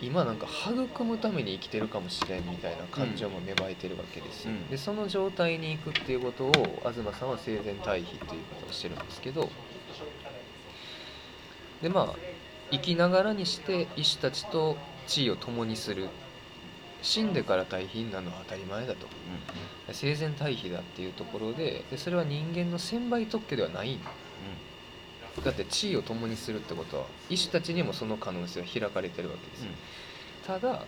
[0.00, 6.52] 今なんか育むために生きてるかもしれんみたいな感情も芽生えてるわけですよ、うん、でその状態に行くっていうことを
[6.92, 9.48] 東さんは生前退避ということをしてるんですけど。
[11.82, 12.14] でまあ
[12.70, 14.76] 生きながらにして医師たちと
[15.06, 16.08] 地位を共にする。
[17.02, 19.06] 死んでから退避になるのは当たり前だと、
[19.88, 23.98] うん、生前退避だっていうところででそれは人間の専売特許ではない
[25.44, 29.74] だって地位を共にするってことは医師たちにもその可能性は開かれてるわけです、うん、
[30.46, 30.84] ただ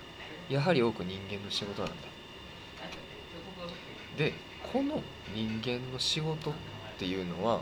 [0.49, 1.96] やはり多く人間の仕事なんだ。
[4.16, 4.32] で
[4.72, 5.03] この
[5.34, 6.55] 人間の仕事っ
[6.99, 7.61] ていうのは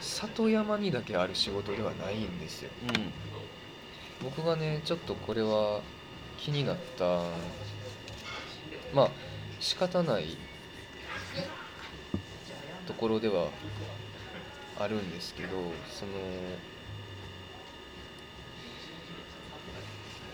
[0.00, 5.80] 里山にだけある仕事ではないんですよ、うん、僕がねちょっとこれは
[6.36, 7.22] 気になった
[8.92, 9.10] まあ
[9.58, 10.36] 仕方ない
[12.86, 13.48] ところでは
[14.78, 15.48] あるんですけど
[15.90, 16.12] その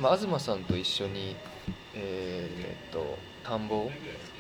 [0.01, 1.37] まあ東さんと一緒に
[1.95, 3.91] えーえっと田んぼを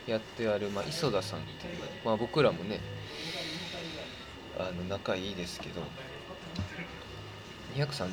[0.06, 2.80] やってある、まあ、磯田さんっていう、まあ、僕らもね
[4.58, 5.82] あの仲いいですけど
[7.74, 8.06] 230?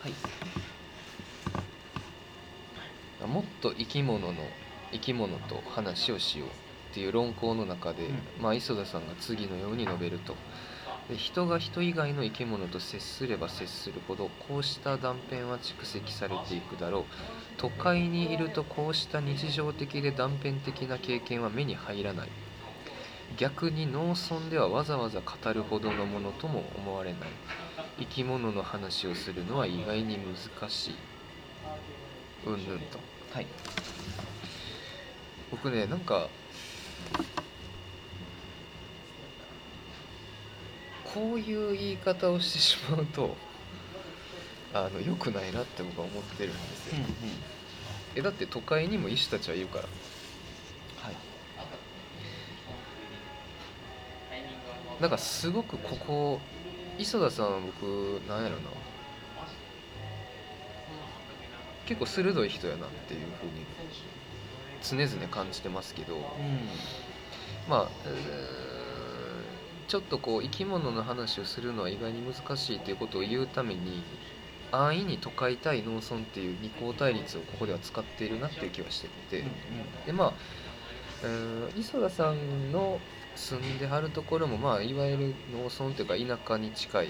[0.00, 0.12] はい
[3.26, 4.34] もっと生き物の
[4.92, 6.48] 生き物と話をしよう
[6.96, 8.42] っていう論考の中で、うん。
[8.42, 10.34] まあ、磯田さんが次のように述べると。
[11.10, 17.04] で人が人以外の生き物と接すれば接するほどこうした断片は蓄積されていくだろう。
[17.58, 22.28] 都会にいるとこうした日常的で断片的な経験は目に入らない。
[23.36, 27.20] 逆に農村ではわざわざ語るほどのものとも思われない。
[27.98, 30.94] 生き物の話をするのは意外に難しい。
[32.46, 32.98] うんぬんと。
[33.34, 33.46] はい。
[35.50, 36.28] 僕ねなんか
[41.16, 43.34] こういう言い方をしてしまうと
[44.74, 46.96] あの良くないなって僕は思ってるんですよ、
[48.16, 49.84] えだって都会にも医師たちはいるから。
[49.84, 51.16] はい。
[55.00, 56.40] なんかすごくここ
[56.98, 58.62] 磯田さんは僕なんやろな。
[61.86, 66.22] 結構鋭い人やなっていうふうに常々感じてますけど、うん。
[67.68, 68.65] まあ、うーん
[69.88, 74.02] ちょっとこう生き物の話をするのは意外に難しいということを言うために
[74.72, 79.44] 安易に都会対農村っていう二項対立をここでは使っているなっていう気はしてて、
[80.06, 80.32] でまあ
[81.78, 82.98] 磯田さんの
[83.36, 87.08] 住んではるところも、まあ、いわゆる農村というか田舎に近い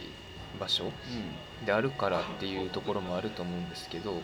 [0.61, 0.93] 場所
[1.65, 4.21] であるからっていうところもあると思うんですけど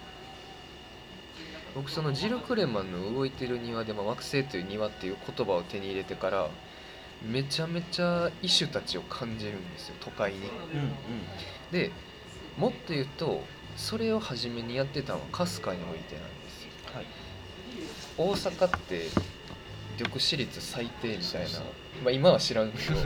[1.74, 6.50] 僕そのジル・クレマンの「動いてる庭」で、まあ、惑星という庭っていう言葉を手に入れてから
[7.26, 10.38] めちゃめちゃ異種たちを感じるんですよ都会に。
[10.38, 10.92] うんうん。
[11.70, 11.90] で
[12.56, 13.42] もっと言うと
[13.76, 16.70] それを初めにやってたのは春日においてなんですよ。
[16.94, 17.06] はい。
[18.18, 19.06] 大阪って
[19.98, 21.48] 緑私立最低みたいな。
[22.02, 22.96] まあ、今は知らんけど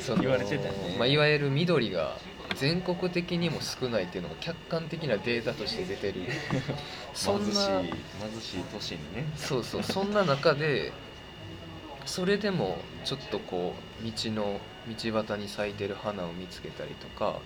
[0.00, 2.18] その 言われてたよねまあ、いわゆる緑が
[2.56, 6.22] 全国的にも少ないっていうのが客観的なデータとして出てる。
[7.14, 9.24] そん貧しいな貧しい都市にね。
[9.36, 10.92] そうそうそんな中で
[12.06, 17.38] それでもちょっとこう道の道端に咲いてる花を見つけたりとか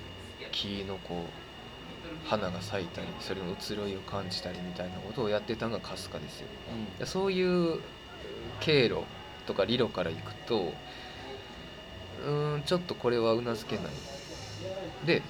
[0.52, 6.46] 木のこう花が咲いたりそれの移ろいを感じたりみたいなことをやってたのが春日ですよ。
[6.98, 7.80] でそういう
[8.60, 9.02] 経路
[9.46, 10.72] とか理路からいくと
[12.24, 13.86] うーんちょっとこれはうなずけない。
[15.04, 15.22] で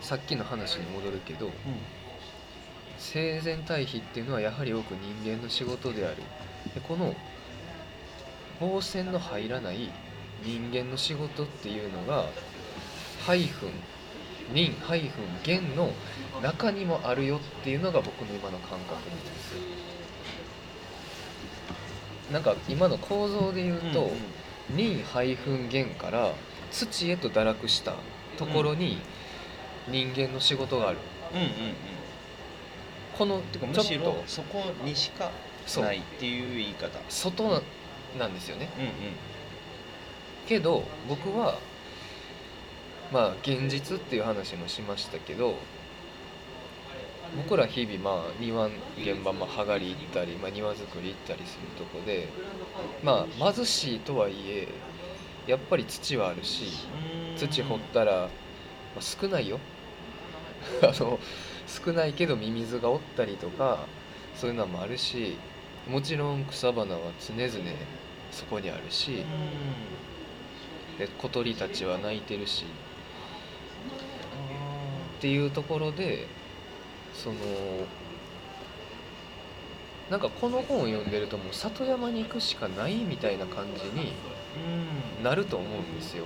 [0.00, 1.50] さっきの話に戻るけど
[2.98, 6.16] 生前対比っていうのはやはり多く人間の仕事である。
[6.74, 7.14] でこの
[8.60, 9.90] 防線の入らない
[10.44, 12.26] 人間の仕事っていうのが
[13.26, 13.70] ハイフン
[14.52, 15.90] 人ハイフン元の
[16.42, 19.52] 中にもあるよっていうのが僕の今の感覚なんです。
[19.54, 19.60] よ
[22.32, 24.10] なんか今の構造で言うと、
[24.70, 26.32] 人ハイフン元から
[26.70, 27.94] 土へと堕落した
[28.36, 28.98] ところに
[29.88, 30.98] 人間の仕事がある、
[31.32, 31.50] うんうんうん。
[33.16, 35.30] このてかむしろそこにしか
[35.80, 36.98] ないっていう言い方。
[37.08, 37.62] 外
[38.18, 38.68] ななんですよね。
[38.78, 38.90] うんうん。
[40.46, 41.58] けど僕は
[43.12, 45.54] まあ現実っていう話もしましたけど
[47.36, 52.28] 僕ら日々まあ庭現場、まあ、はがり行ったり、まあ、庭作り行ったりするとこで
[53.02, 54.68] まあ貧しいとはいえ
[55.46, 56.64] やっぱり土はあるし
[57.36, 58.28] 土掘ったら、ま
[58.98, 59.58] あ、少ないよ。
[60.82, 61.18] あの
[61.66, 63.86] 少ないけどミミズがおったりとか
[64.34, 65.36] そういうのもあるし
[65.88, 67.48] もちろん草花は常々
[68.30, 69.24] そこにあるし
[70.98, 72.64] で小鳥たちは鳴いてるし。
[75.18, 76.26] っていうところで
[77.12, 77.36] その
[80.10, 84.12] なんかこの本を読んでるともう里山に行くしかないみたいな感じに
[85.18, 85.22] うん。
[85.22, 86.24] なると思うんですよ。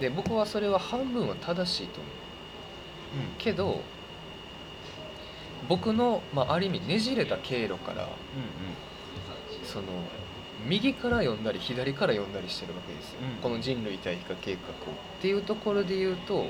[0.00, 2.12] で僕はそれは半分は正しいと思う。
[3.38, 3.80] けど
[5.68, 8.10] 僕の、まあ、ある意味ねじれた経路からうん。
[9.64, 9.86] その
[10.64, 13.42] 右から読んだり左から読んだりしてるわけですよ、うん。
[13.42, 14.58] この人類対比化計画
[14.90, 14.94] を。
[14.94, 16.46] っていうところで言うと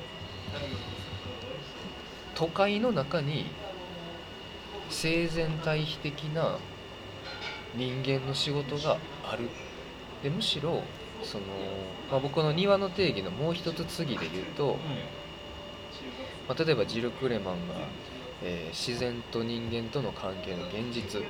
[2.35, 3.47] 都会の中に
[4.89, 6.59] 生前対比的な
[7.75, 9.49] 人間の仕事がある。
[10.23, 10.83] でむしろ
[11.23, 11.45] その、
[12.11, 14.79] まあ、僕の庭の定義のもう一つ次で言うと、
[16.49, 17.75] まあ、例えばジル・クレマンが
[18.43, 21.23] えー自然と人間との関係の現実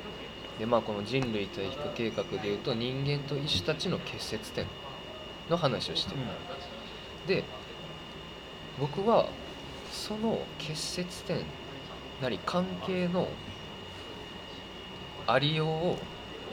[0.59, 4.67] でまあこの人類対比化計画でいうと人間と医師たちの結節点
[5.51, 6.21] の話をしてる、
[7.27, 7.45] で
[8.81, 9.29] 僕は
[9.93, 11.39] その結節点
[12.23, 13.29] なり関係の
[15.27, 15.99] ありようを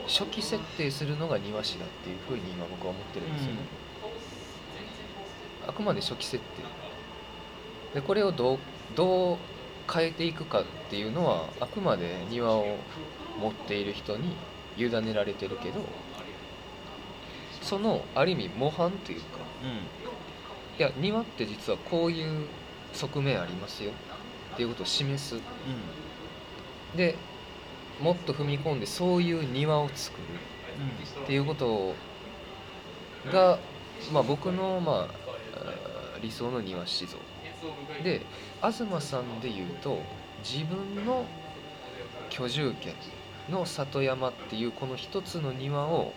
[0.06, 3.58] 初期設定するのが庭師だっていうふうに今僕は思ってるんですよね、
[5.66, 6.42] あくまで初期設
[7.92, 8.00] 定。
[8.00, 8.58] でこれをどう
[8.94, 9.38] どう
[9.90, 12.76] 変えていくかっていうのはあくまで庭を
[13.40, 14.36] 持っている人に
[14.76, 15.80] 委ねられてるけど
[17.62, 19.26] そのある意味模範というか
[20.78, 22.46] いや庭って実はこういう
[22.92, 23.92] 側面ありますよ
[24.54, 25.40] っていうことを示す。
[26.96, 27.16] で
[28.00, 30.22] もっと踏み込んでそういう庭を作る。
[31.22, 31.94] っていうこと
[33.32, 33.58] が、
[34.12, 37.16] まあ、僕の、まあ、理想の庭師像。
[38.02, 38.20] で
[38.60, 39.98] 東さんで言うと
[40.42, 41.24] 自分の
[42.28, 42.92] 居住権
[43.48, 46.12] の里山っていうこの一つの庭を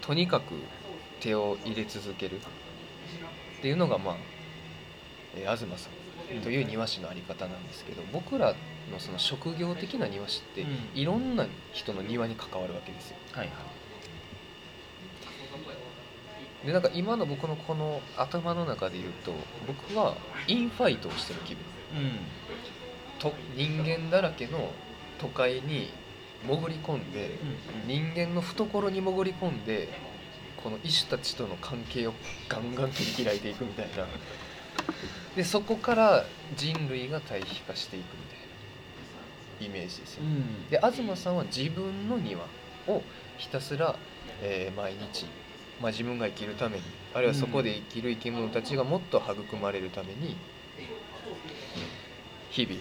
[0.00, 0.54] とにかく
[1.20, 2.40] 手を入れ続けるっ
[3.60, 4.16] ていうのがまあ、
[5.36, 8.54] えー東さんという庭師のあり方なんですけど僕ら
[8.92, 10.68] のその職業的な庭師ってうん。
[10.94, 13.16] いろんな人の庭に関わるわけですよ。
[13.32, 13.56] はいはい。
[16.66, 19.32] でなんか今の僕のこの頭の中で言うと
[19.66, 20.16] 僕は
[20.48, 21.64] インファイトをしてる気分
[23.18, 24.72] と人間だらけの
[25.18, 25.90] 都会に
[26.46, 27.30] 潜り込んで
[27.86, 29.88] 人間の懐に潜り込んで
[30.62, 32.12] この医師たちとの関係を
[32.48, 34.06] ガンガン切り開いていくみたいな。
[35.36, 36.24] でそこから
[36.56, 38.38] 人類が対比化していくみたい
[39.60, 40.22] なイメージですよ、
[40.70, 42.44] で東さんは自分の庭
[42.86, 43.02] を
[43.36, 43.96] ひたすら、
[44.42, 45.26] えー毎日、
[45.80, 46.82] まあ、自分が生きるために
[47.14, 50.36] あるいはそこで生きる生き物たちがもっと育まれるために
[52.50, 52.80] 日々、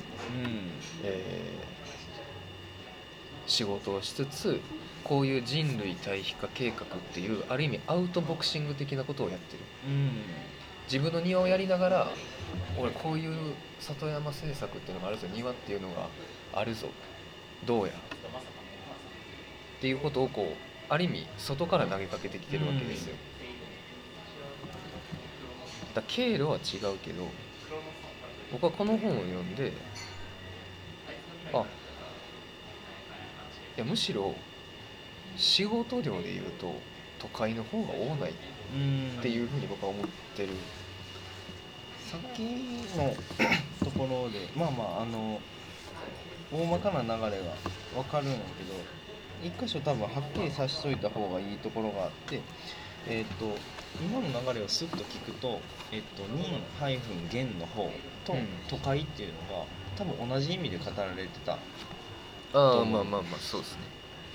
[1.03, 1.67] えー
[3.47, 4.59] 仕事をしつつ
[5.05, 9.63] こういう人類対比化計画っていうある意味アウトボクシング的なことをやってる。
[10.85, 12.07] 自分の庭をやりながら
[12.77, 13.33] 俺こういう
[13.79, 16.09] 里山政策っていうのがあるぞ庭っていうのが
[16.53, 16.87] あるぞ
[17.65, 17.95] どうやっ
[19.81, 20.55] ていうことをこう
[20.89, 23.15] ある意味外から投げかけてきてるわけですよ、
[25.93, 27.27] だから経路は違うけど
[28.51, 29.73] 僕はこの本を読んで
[31.53, 31.63] あい
[33.79, 34.33] やむしろ
[35.35, 36.73] 仕事量で言うと
[37.19, 38.33] 都会の方が多ないっ
[39.21, 40.49] ていうふうに僕は思ってる。
[42.07, 42.39] さっき
[42.95, 43.13] の
[43.83, 45.41] ところで まあまああの
[46.53, 47.53] 大まかな流れが
[47.93, 48.73] 分かるんやけど
[49.43, 52.39] 一箇所多分はっきりさしといた方がいいところがあって
[53.09, 53.57] えっ、と
[54.01, 55.59] 今の流れをスッと聞くと
[55.91, 56.63] 「えっと任
[57.29, 57.91] 元の方
[58.27, 58.47] とうん。
[58.67, 59.65] 都会っていうのが
[59.95, 61.53] 多分同じ意味で語られてた。
[61.53, 63.79] ああまあまあまあそうですね。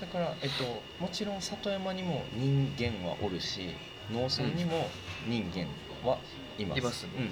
[0.01, 0.63] だから、えっと、
[1.01, 3.69] もちろん里山にも人間はおるし
[4.11, 4.89] 農村にも
[5.27, 5.67] 人間
[6.07, 6.17] は
[6.57, 7.11] います,、いますね。
[7.17, 7.31] うん、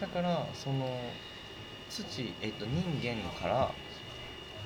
[0.00, 0.88] だからその
[1.90, 3.72] 土、えっと、人間から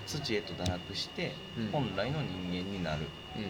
[0.07, 1.69] 土へと堕落してうん。
[1.71, 3.07] 本来の人間になる。
[3.37, 3.41] う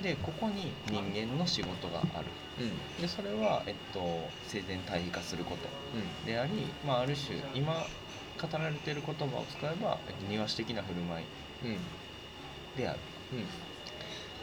[0.00, 0.02] ん。
[0.02, 2.26] でここに人間の仕事がある
[2.58, 3.00] うん。
[3.00, 4.00] でそれは、えっと、
[4.42, 6.26] 生前対比化することうん。
[6.26, 7.86] であり、まあ、ある種今
[8.40, 11.26] 語られている言葉を使えば、えっと、庭師的な振る舞い
[11.64, 11.78] うん。
[12.76, 12.98] である。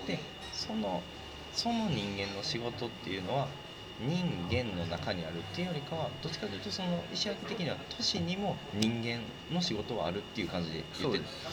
[0.08, 0.20] で
[0.52, 1.02] その
[1.52, 3.48] その人間の仕事っていうのは
[4.00, 9.22] 人間の中にあるっていうよりかはどっちかというとその石焼的には都市にも人間
[9.54, 11.04] の仕事はあるっていう感じで言ってる。
[11.04, 11.46] そうです。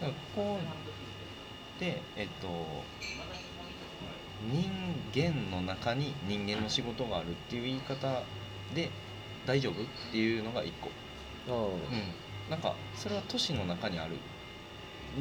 [0.00, 0.58] だからこ
[1.78, 2.48] うでえっと
[4.50, 4.70] 人
[5.14, 8.22] 間の中に人間の仕事があるっていう言い方
[8.74, 8.90] で
[9.46, 10.90] 大丈夫っていうのが一個。
[11.48, 11.66] ああ。
[11.66, 14.16] うん、なんかそれは都市の中にある。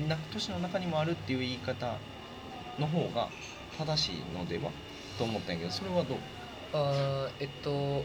[0.08, 1.98] な都市の中にもあるっていう言い方
[2.80, 3.30] の方が
[3.78, 4.72] 正しいのでは
[5.18, 6.18] と思ったんやけどそれはどう？
[6.74, 8.04] あーえっと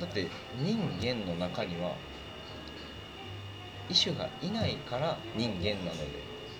[0.00, 0.26] だって
[0.58, 1.94] 人間の中には
[3.88, 6.08] 異種がいないから人間なので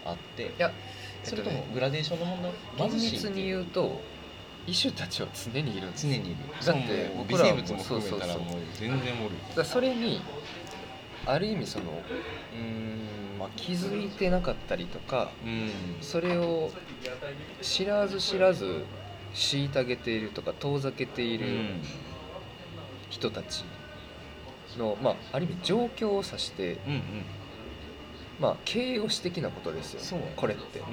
[0.04, 0.42] あって。
[0.44, 0.70] いや
[1.22, 2.52] それともグラデーションの問題？
[2.88, 4.00] 厳密に言うと
[4.66, 10.22] 異種たちは常にいるんです常にいるだって僕らはもう生物も含めたらそうそうそうもう全然おるだそれに
[11.26, 11.84] ある意味その
[12.52, 12.58] うー
[13.36, 15.70] ん、まあ、気づいてなかったりとかうん。
[16.00, 16.70] それを
[17.62, 18.84] 知らず知らず
[19.34, 21.46] 虐げているとか遠ざけている
[23.10, 23.64] 人たち
[24.78, 27.24] の、まあ、ある意味状況を指して、うんうん
[28.41, 30.18] まあ、形容詞的なことですよ。
[30.18, 30.78] ねこれって。
[30.78, 30.86] うん。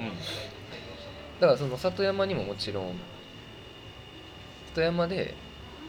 [1.40, 2.94] だからその里山にももちろん
[4.68, 5.34] 里山で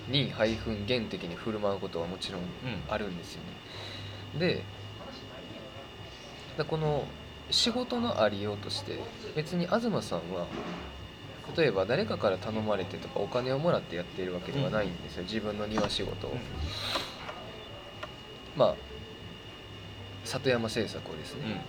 [0.07, 0.49] に原
[1.10, 2.41] 的に振る舞うことはもちろん
[2.88, 3.41] あるんですよ
[4.39, 4.64] ね。
[6.57, 7.05] でこの
[7.51, 8.99] 仕事のありようとして
[9.36, 10.45] 別に東さんは
[11.57, 16.38] 例えば誰かから頼まれてとかお金をもらってやっているわけではないんですよ、自分の庭仕事を。
[18.55, 18.76] まあ
[20.30, 21.65] 里山政策をですね、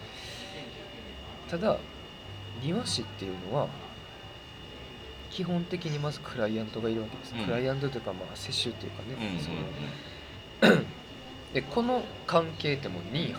[1.48, 1.78] ただ
[2.62, 3.68] 庭師っていうのは
[5.30, 9.16] 基本的にまずクライアントがいるわけです、うん、クライアントというかまあ接種っていうかね、
[10.60, 10.82] その
[11.54, 13.34] でこの関係ってもう2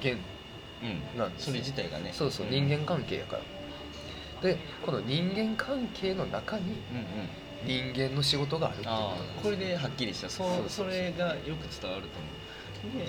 [0.00, 0.18] 減
[1.16, 2.10] なんです、それ自体がね。
[2.12, 3.42] そうそう人間関係やから。
[4.42, 6.76] でこの人間関係の中に
[7.64, 8.92] 人間の仕事があるっていうこ
[9.36, 10.28] とこれではっきりした。
[10.28, 10.68] そう。
[10.68, 12.98] それがよく伝わると思う。
[12.98, 13.06] で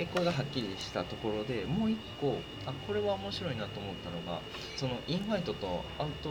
[0.00, 4.40] えこれがはっきりしたところでもう一個あこれは面白いなと思ったのが
[4.76, 6.30] そのインファイトとアウト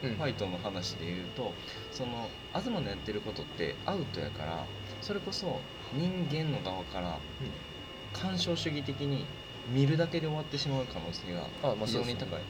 [0.00, 1.50] ファイトの話で言うと、うん、
[1.90, 4.64] その東のやってることってアウトやから
[5.02, 5.60] それこそ
[5.92, 7.18] 人間の側から
[8.12, 9.26] 干渉主義的に
[9.72, 11.42] 見るだけで終わってしまう可能性が
[11.84, 12.38] 非常に高い。
[12.38, 12.42] っ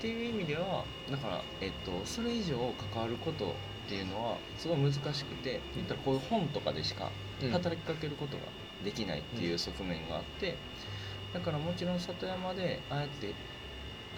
[0.00, 2.58] ていう意味ではだから、えっと、それ以上
[2.92, 3.54] 関わること
[3.86, 7.10] っていうのはすごい難しくて言ったらこういう本とかでしか
[7.52, 8.42] 働きかけることが
[8.84, 10.54] できないっていう側面があって
[11.32, 13.34] だからもちろん里山でああやって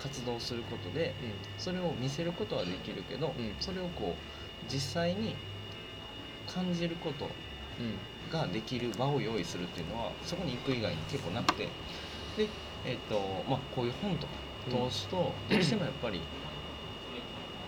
[0.03, 1.15] 活動することで
[1.57, 5.35] それを見せることはできるけどそれをこう実際に
[6.47, 7.29] 感じること
[8.31, 11.69] ができる場を用意するっていうのはそこに行く以外に結構なくて。
[12.37, 12.49] で、
[12.85, 14.35] えーとまあ、こういう本とか
[14.69, 16.21] 通すと、どうしてもやっぱり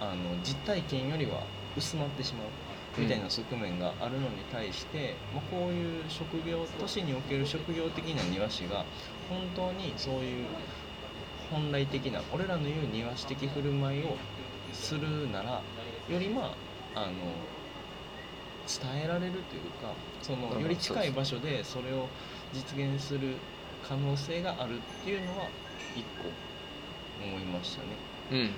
[0.01, 1.43] あの実体験よりは
[1.77, 2.47] 薄まってしまう
[2.99, 8.85] みたいな側面があるのに対して、まあ、こういう職業都市における職業的な庭師が
[9.29, 10.47] 本当にそういう
[11.51, 14.17] 本来的な俺らの言う庭師的振る舞いを
[14.73, 15.63] するなら
[16.09, 16.57] よりま
[16.95, 17.13] ああの
[18.67, 22.09] 伝えられるというかそのより近い場所でそれを
[22.53, 23.37] 実現する
[23.83, 25.49] 可能性があるっていうのは
[25.97, 26.29] 一個
[27.25, 27.89] 思いましたね。
[28.31, 28.49] うん、うん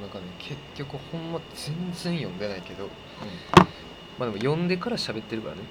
[0.00, 2.90] なんかね結局ほんま全然読んでないけど、うん、
[4.18, 5.62] まあでも読んでから喋ってるからね。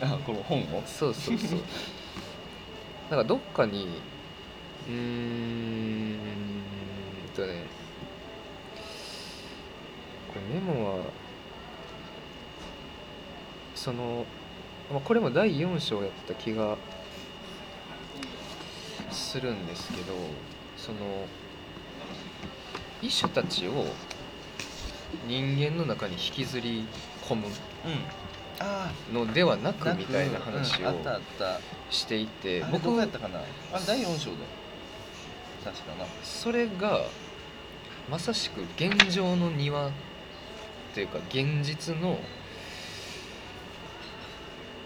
[0.00, 0.82] あこの本を？
[0.86, 1.60] そうそうそう。
[3.10, 3.88] なんかどっかに
[4.88, 6.18] うーん
[7.34, 7.64] とね
[10.32, 11.04] これメモは
[13.74, 14.24] その、
[14.90, 16.76] まあ、これも第4章やってた気が
[19.10, 20.14] するんですけど
[20.76, 20.98] その
[23.02, 23.86] 医種たちを
[25.26, 26.86] 人間の中に引きずり
[27.28, 27.46] 込む
[29.12, 30.94] のではなくみたいな話を
[31.90, 33.40] していて僕はやったかな？
[33.72, 34.36] あ第4章で
[35.64, 36.06] 確かな。
[36.22, 37.02] それが
[38.10, 39.90] まさしく現状の庭っ
[40.94, 42.18] ていうか現実の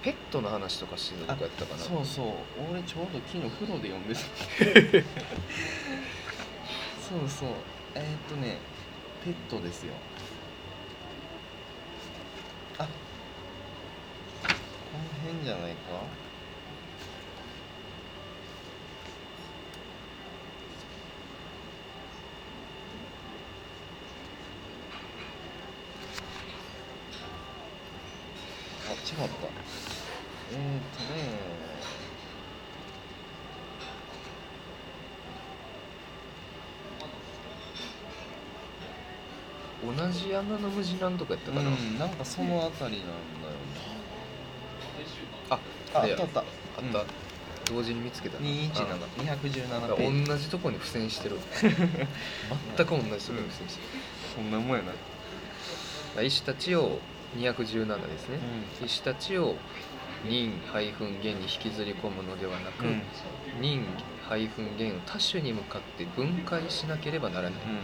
[0.02, 1.80] ペットの話とかしてたとかやったかな。
[1.82, 2.26] そうそう。
[2.72, 4.20] 俺ちょうど昨日風呂で読んでた。
[7.08, 7.48] そうそう
[7.94, 8.58] えー、っとね
[9.24, 9.92] ペットですよ。
[12.78, 12.88] あこ
[14.98, 16.08] の辺じゃないか。
[28.88, 29.24] あ違った
[30.52, 31.38] えー、っとね
[40.06, 43.18] 同じ山の無地なんとかやったかな、うん、なんかそのあたりなんだよね、
[45.50, 45.58] あ
[45.94, 46.40] ああったあった。
[46.40, 46.46] あっ
[47.66, 51.36] た、同時に見つけた217217同じとこに付箋してる。
[51.60, 51.78] 全く
[52.76, 54.02] 同じとこに付箋してる、
[54.36, 56.22] そんなもんやな。
[56.22, 56.98] 医師たちを
[57.36, 58.38] 217ですね、
[58.80, 59.54] うん、医師たちを
[60.24, 63.02] 人元に引きずり込むのではなく、うん、
[63.60, 63.86] 人
[64.76, 67.78] 元を多種に向かって分解しなければならない、うん、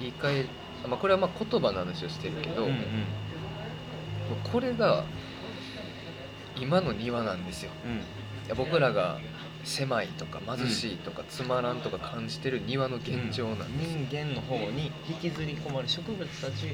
[0.00, 0.46] 言い換え
[0.88, 2.76] まあ、これはまあ言葉の話をしてるけど、うんうん、
[4.50, 5.04] これが
[6.56, 7.70] 今の庭なんですよ、
[8.48, 9.18] うん、僕らが
[9.64, 16.66] 狭いとか貧しいとかつまらんとか感じてる庭の現状なんです、うん、人間の方に引きずり込まれ植物たち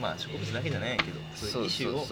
[0.00, 2.06] まあ植物だけじゃないけどそういう意思を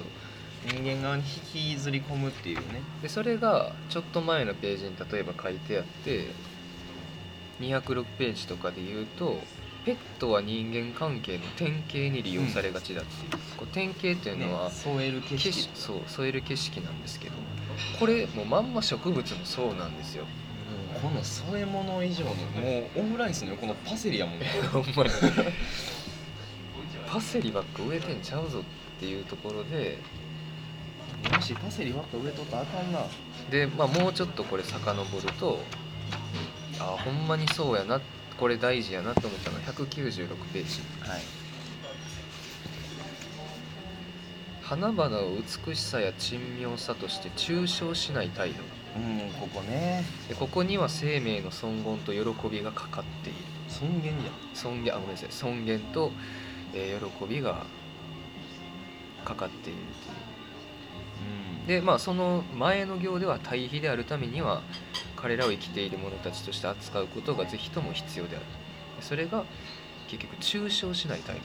[0.67, 1.23] 人間側に
[1.55, 2.83] 引きずり込むっていうね。
[3.01, 6.27] でそれがちょっと前のページに例えば書いてあって
[7.61, 9.41] 206ページとかで言うと
[9.89, 15.71] ペットは人間関係の典型に利用されがちだっていう,、こう典型っていうのは、ね、添える景色。
[15.75, 17.35] そう添える景色なんですけど
[17.99, 20.27] これもうまんま植物もそうなんですよ。
[21.01, 24.47] この添え物以上のもうオムライスの横のパセリやもんね。
[24.71, 25.11] ほんまに。
[27.07, 28.63] パセリばっか植えてんちゃうぞっ
[29.01, 29.97] ていうところで
[31.35, 33.01] もしパセリばっか植えとったらあかんな。
[33.51, 35.61] で、まあ、もうちょっとこれ遡ると
[36.79, 38.03] あほんまにそうやな
[38.39, 40.81] これ大事やなと思ったのが196ページ。
[41.09, 41.21] はい。
[44.63, 45.37] 花々を
[45.67, 48.63] 美しさや珍妙さとして抽象しない態度。
[48.97, 50.05] うんここね。
[50.29, 53.39] でここには生命の尊厳と喜びがかかっている。
[53.69, 55.29] 尊厳じゃん尊厳あごめんなさい。
[55.31, 56.13] 尊厳と、
[56.75, 57.65] えー喜びが
[59.25, 61.81] かかっているうんという。
[61.81, 64.63] でまあその前の行では対比であるためには
[65.21, 68.45] 彼らを生きている者たちとして扱うことがぜひとも必要である。
[68.97, 69.45] でそれが
[70.07, 71.41] 結局抽象しない態度。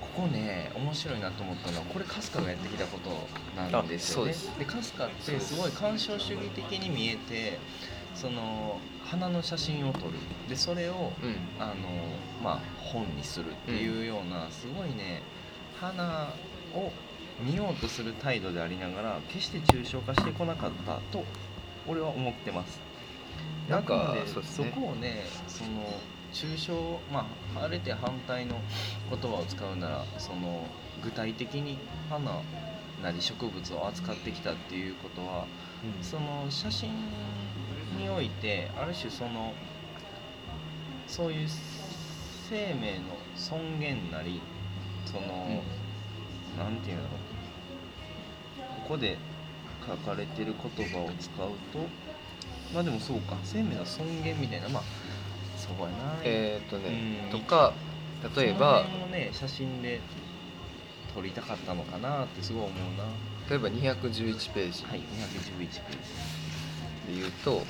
[0.00, 3.10] ここね面白いなと思ったのはこれ春日がやってきたこと
[3.56, 4.32] なんですよね。
[4.32, 4.58] です。
[4.58, 7.58] で春日ってすごい鑑賞主義的に見えて
[8.14, 10.14] その花の写真を撮る。
[10.48, 11.62] でそれをうん。
[11.62, 11.74] あの
[12.42, 15.22] まあ本にするっていうような、すごいね
[15.78, 16.32] 花
[16.74, 16.90] を
[17.40, 21.24] 見ようとする態度でありながら決して抽象化してこなかったと
[21.86, 22.87] 俺は思ってます
[23.68, 26.00] なんかそこをねその
[26.32, 27.26] 抽象ま
[27.56, 28.56] ああれて反対の
[29.10, 30.66] 言葉を使うならその
[31.02, 31.78] 具体的に
[32.08, 32.40] 花
[33.02, 35.46] なり植物を扱ってきたっていうことは
[36.02, 36.90] その写真
[37.96, 39.52] においてある種その
[41.06, 41.48] そういう
[42.48, 44.40] 生命の尊厳なり
[45.06, 45.62] その、
[46.58, 47.08] なんていうのこ
[48.88, 49.16] こで
[49.86, 51.78] 書かれてる言葉を使うと
[52.74, 53.36] まあでもそうか。
[53.44, 54.68] 生命の尊厳みたいな。
[54.68, 54.82] まあ
[55.56, 56.20] そうやな。
[56.22, 57.38] えーっとねうん。
[57.40, 57.72] とか
[58.36, 60.00] 例えばその辺をね写真で
[61.14, 63.04] 撮りたかったのかなってすごい思うな。
[63.48, 64.84] 例えば211ページ。
[64.84, 65.80] はい211ページ。
[67.14, 67.62] で言うと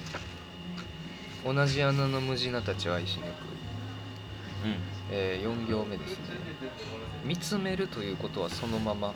[1.45, 3.33] 同じ穴のムジナたちを愛し抜く、うん。
[5.11, 6.25] え4行目ですね。
[7.25, 9.15] 見つめるということはそのまま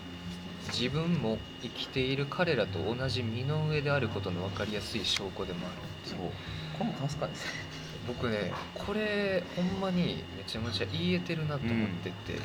[0.69, 6.19] 自分も生きている彼らと同じ身の上であることの分かりやすい証拠でもあるそう。
[6.79, 7.47] これも春日です。
[8.07, 12.41] 僕ねこれほんまにめちゃめちゃ言えてるなと思ってて、で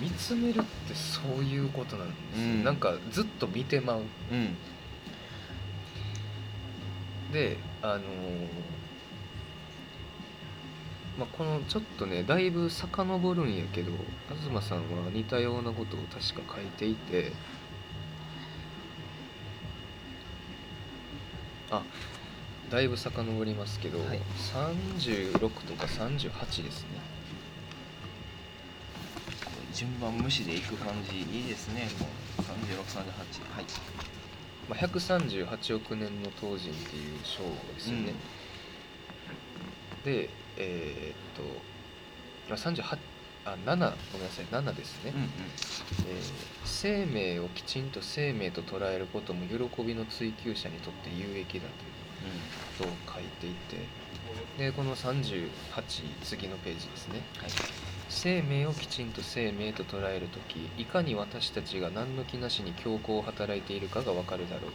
[0.00, 2.64] 見つめるってそういうことなんですよ、うん。
[2.64, 4.02] なんかずっと見てまう。
[4.32, 4.56] うん。
[7.32, 8.02] であのー
[11.18, 13.90] まあ、このちょっとねだいぶ遡るんやけど
[14.48, 17.32] 東さんは似たようなことを確か書いていて。
[21.70, 21.82] あ
[22.70, 24.20] だいぶ遡りますけど、はい。
[24.54, 26.88] 36とか38ですね。
[29.74, 32.06] 順番無視でいく感じいいですねも
[32.38, 32.42] う。
[32.42, 33.64] 3638はい。
[34.68, 37.42] まあ、138億年の当人っていう章
[37.74, 38.12] ですよね、
[40.04, 41.42] でえーっと
[42.48, 42.98] まあ38
[43.44, 43.76] あ7
[44.12, 45.26] ごめんなさい7ですね、うんうん。
[45.26, 51.66] えー生命をきちんと生命と捉えることも喜びの追求者にとって有益だという
[52.78, 53.86] ことを書いていて
[54.58, 55.48] でこの38
[56.22, 57.22] 次のページですね。
[57.38, 57.50] はい。
[58.10, 64.70] 生命をきちんと生命と捉える時いかに私たちが何の気なしに強行を働いているかがわかるだろう。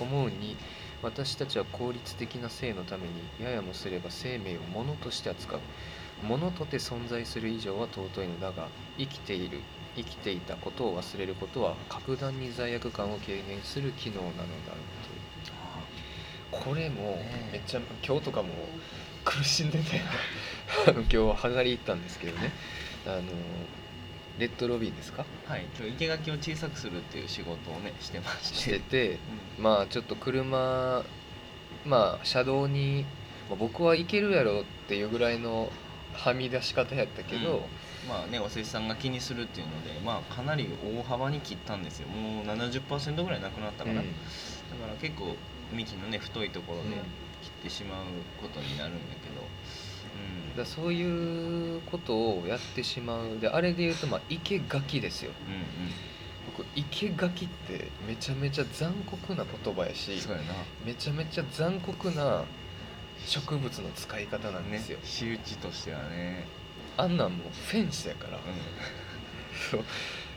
[0.00, 0.56] 思うに
[1.02, 5.60] 私たちは効率的な性のためにややもすれば生命を物として扱う。
[6.24, 9.58] 物とて存在する以上は尊いのだが生きている
[9.96, 14.46] 生きていたことを忘れることは格段に罪悪感を軽減する機能なのだろう
[15.04, 15.22] という。
[16.52, 17.18] これも
[17.50, 18.50] めっちゃ今日とかも
[19.24, 20.00] 苦しんでて
[20.86, 22.52] 今日は剥がり行ったんですけどね。
[23.06, 23.22] あの
[24.38, 25.24] レッドロビンですか？
[25.46, 25.66] はい
[25.98, 28.54] 生垣を小さくするっていう仕事をねしてまして。
[28.56, 29.18] してて
[29.58, 29.64] うん。
[29.64, 31.02] まあちょっと車
[31.84, 33.04] まあ車道に、
[33.48, 35.70] まあ僕は行けるやろっていうぐらいの
[36.14, 37.66] はみ出し方やったけど、
[38.08, 42.08] まあねおせちさんが気にするっていうのでまあかなり大幅に切ったんですよ。
[42.08, 44.06] もう70%ぐらいなくなったかな、うん。
[44.06, 44.12] だ
[44.86, 45.36] から結構
[45.72, 46.88] 幹のね太いところで
[47.42, 48.04] 切ってしまう
[48.40, 49.42] ことになるんだけど
[50.56, 53.38] だそういうことをやってしまう。
[53.40, 55.32] であれで言うとまあ生垣ですよ。
[55.46, 55.62] うんうん。
[56.46, 60.54] 僕生垣ってめちゃめちゃ残酷な言葉やうんしそうやな。
[60.84, 62.44] めちゃめちゃ残酷な
[63.26, 66.46] 植物の使い方なんですよ、仕打ちとしてはね。
[66.96, 68.40] あんなんもうフェンスやから、う
[69.70, 69.84] そう。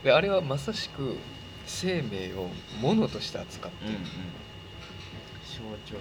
[0.03, 1.17] であれはまさしく
[1.65, 2.49] 生命を
[2.79, 4.01] 物として扱ってんうんうん
[5.55, 5.95] 象徴。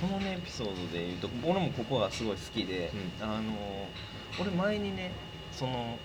[0.00, 3.52] このねエピソードで言うと俺もここがすごい好きで、うあの
[4.38, 5.12] 俺前にね
[5.52, 5.98] その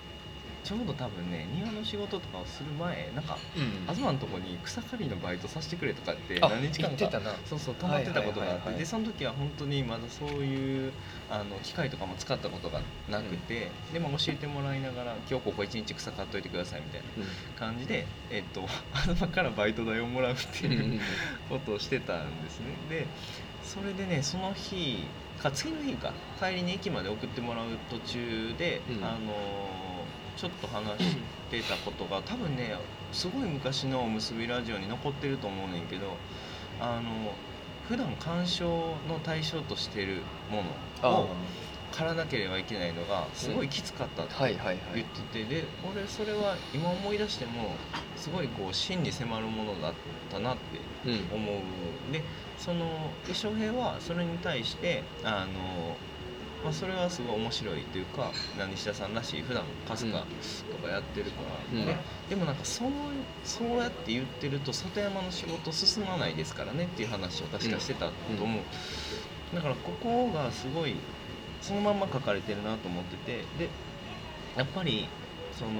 [0.66, 3.94] ちょうど多分ね庭の仕事とかをする前なんかうん。
[3.94, 8.74] 東のとこに草刈りのバイトさせてくれとかってあ何日間かそうそう溜まってたことがあっはいはいはいはい。
[8.74, 10.92] てでその時は本当にまだそういう
[11.30, 17.06] あの機械とかも使ったことがなくて、でも教えてもらいながら今日ここ一日草刈っといてくださいみたいな
[17.56, 18.66] 感じで、えっと、
[19.14, 20.92] 東からバイト代をもらうってうんうん。
[20.94, 21.00] いう
[21.48, 22.66] ことをしてたんですね。
[22.90, 23.06] で
[23.62, 25.04] それでねその日
[25.40, 29.04] か次の日か帰りに駅まで送ってもらう途中で、うん。
[29.04, 29.85] あの
[30.36, 31.16] ちょっと話し
[31.50, 32.76] てたことが多分ね
[33.12, 36.16] すごい昔のおむすびラジオに残ってると思うねんけど
[36.80, 37.32] あの
[37.88, 38.68] 普段鑑賞
[39.08, 40.62] の対象としてるも
[41.02, 41.28] あのを
[41.92, 44.34] 狩らなければいけないのがすごいきつかったって
[44.94, 47.70] 言っててで俺それは今思い出しても
[48.16, 49.92] すごいこう真に迫るものだっ
[50.30, 51.28] たなってうん。
[51.32, 52.12] 思う。
[52.12, 52.22] で
[52.58, 55.96] そので翔平はそれに対してあの、
[56.66, 58.32] まあ、それはすごい面白いというか
[58.72, 60.24] 西田さんらしい普段かすか
[60.72, 61.42] とかやってるか
[61.72, 61.86] ら、うん。
[61.86, 61.96] で
[62.28, 62.90] でもなんかそう
[63.44, 68.12] そうやって言ってると里山の仕事進まないですからねっていう話を確かしてたと
[68.42, 68.62] 思う、
[69.54, 70.96] だからここがすごい
[71.62, 73.68] そのまんま書かれてるなと思っててで
[74.56, 75.06] やっぱり
[75.52, 75.70] その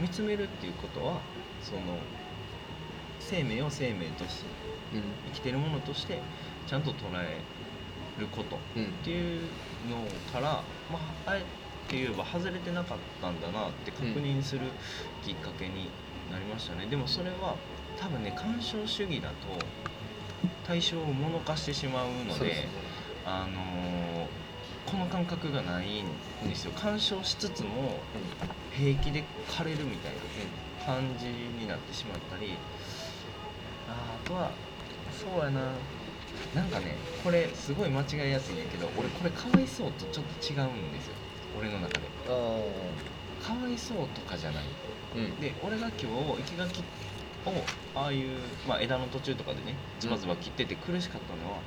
[0.00, 1.18] 見つめるっていうことは
[1.60, 1.80] その
[3.18, 4.46] 生命を生命として
[4.94, 5.02] うん。
[5.26, 6.20] 生きてるものとして
[6.68, 7.40] ちゃんと捉え
[8.18, 9.40] ることっうんていう
[9.88, 9.96] の
[10.32, 11.40] から、まあ、あえ
[11.88, 14.62] て言えば外れてなかったんだなって確認する
[15.24, 15.88] きっかけに
[16.32, 17.54] なりましたね、でもそれは
[17.96, 19.34] 多分ね干渉主義だと
[20.66, 22.68] 対象を物化してしまうのでね。
[23.24, 24.26] あのー
[24.86, 26.72] この感覚がないんですよ。
[26.76, 27.98] 干渉しつつも
[28.70, 32.52] 平気で枯れるみたいな感じになってしまったり
[33.88, 34.50] ああとは
[35.10, 35.72] そうやな
[36.54, 41.16] なんかねこれすごい間違いやすいんやけど俺これかわいそうとちょっと違うんですよ。
[41.58, 42.08] 俺の中で。
[42.26, 42.62] あ
[43.42, 44.64] かわいそうとかじゃない。
[45.14, 45.40] あうん。
[45.40, 46.84] で俺が今日生垣
[47.46, 47.52] を
[47.94, 51.58] ああいう、まあ、枝の途中とかでねズバズバ切ってて苦しかったのは、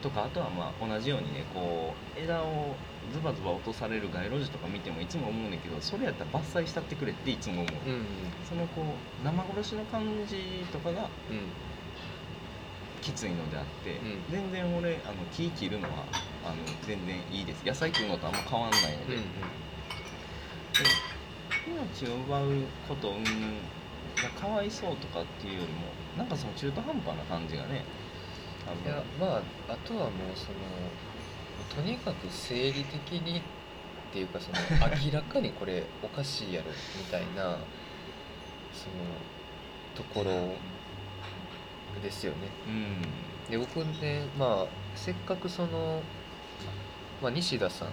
[0.00, 2.76] とかあとはまあ同じようにねこう枝を
[3.12, 8.06] ズバズバ落とされる街路樹とか見てもいつも思うねんけどそれやったら伐採したってくれっていつも思う、うんうん。
[8.48, 8.82] そのこ
[9.20, 11.48] う生殺しの感じとかがうん
[13.04, 14.24] きついのであって、うん。
[14.32, 16.04] 全然俺あの木切るのは
[16.44, 17.64] あの全然いいです。
[17.64, 19.28] 野菜食うのとあんま変わんないので,、うんで
[21.66, 22.50] 命を奪う
[22.88, 25.80] ことうんがかわいそうとかっていうよりも
[26.16, 27.84] なんかその中途半端な感じがね
[28.66, 29.26] 多い分やま
[29.68, 30.58] ああとはもうその
[31.74, 33.42] とにかく生理的にっ
[34.12, 34.58] ていうかその
[35.04, 37.58] 明らかにこれおかしいやろみたいな
[38.72, 39.04] その
[39.94, 40.54] ところ
[42.02, 42.38] ですよね。
[42.66, 43.50] うん。
[43.50, 46.00] で僕ねまあせっかくその、
[47.22, 47.88] まあ、西田さん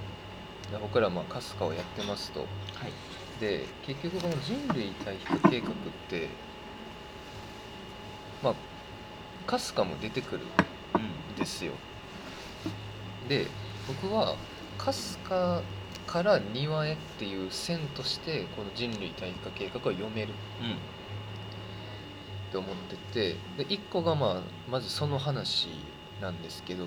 [0.82, 2.41] 僕らまあかすかをやってますと。
[2.41, 2.91] はい。
[3.39, 5.72] で結局この人類対比化計画っ
[6.10, 6.30] て
[8.43, 8.56] まあ
[9.49, 10.41] かすかも出てくる
[10.95, 11.74] うんんですよ。
[13.28, 13.47] で
[13.88, 14.36] 僕は
[14.78, 15.62] かすか
[16.08, 20.34] から庭へっていう線としてこの人類対比化計画は読める。
[20.62, 21.01] うん
[22.52, 25.70] って思っててで1個がまあまずその話
[26.20, 26.80] なんですけど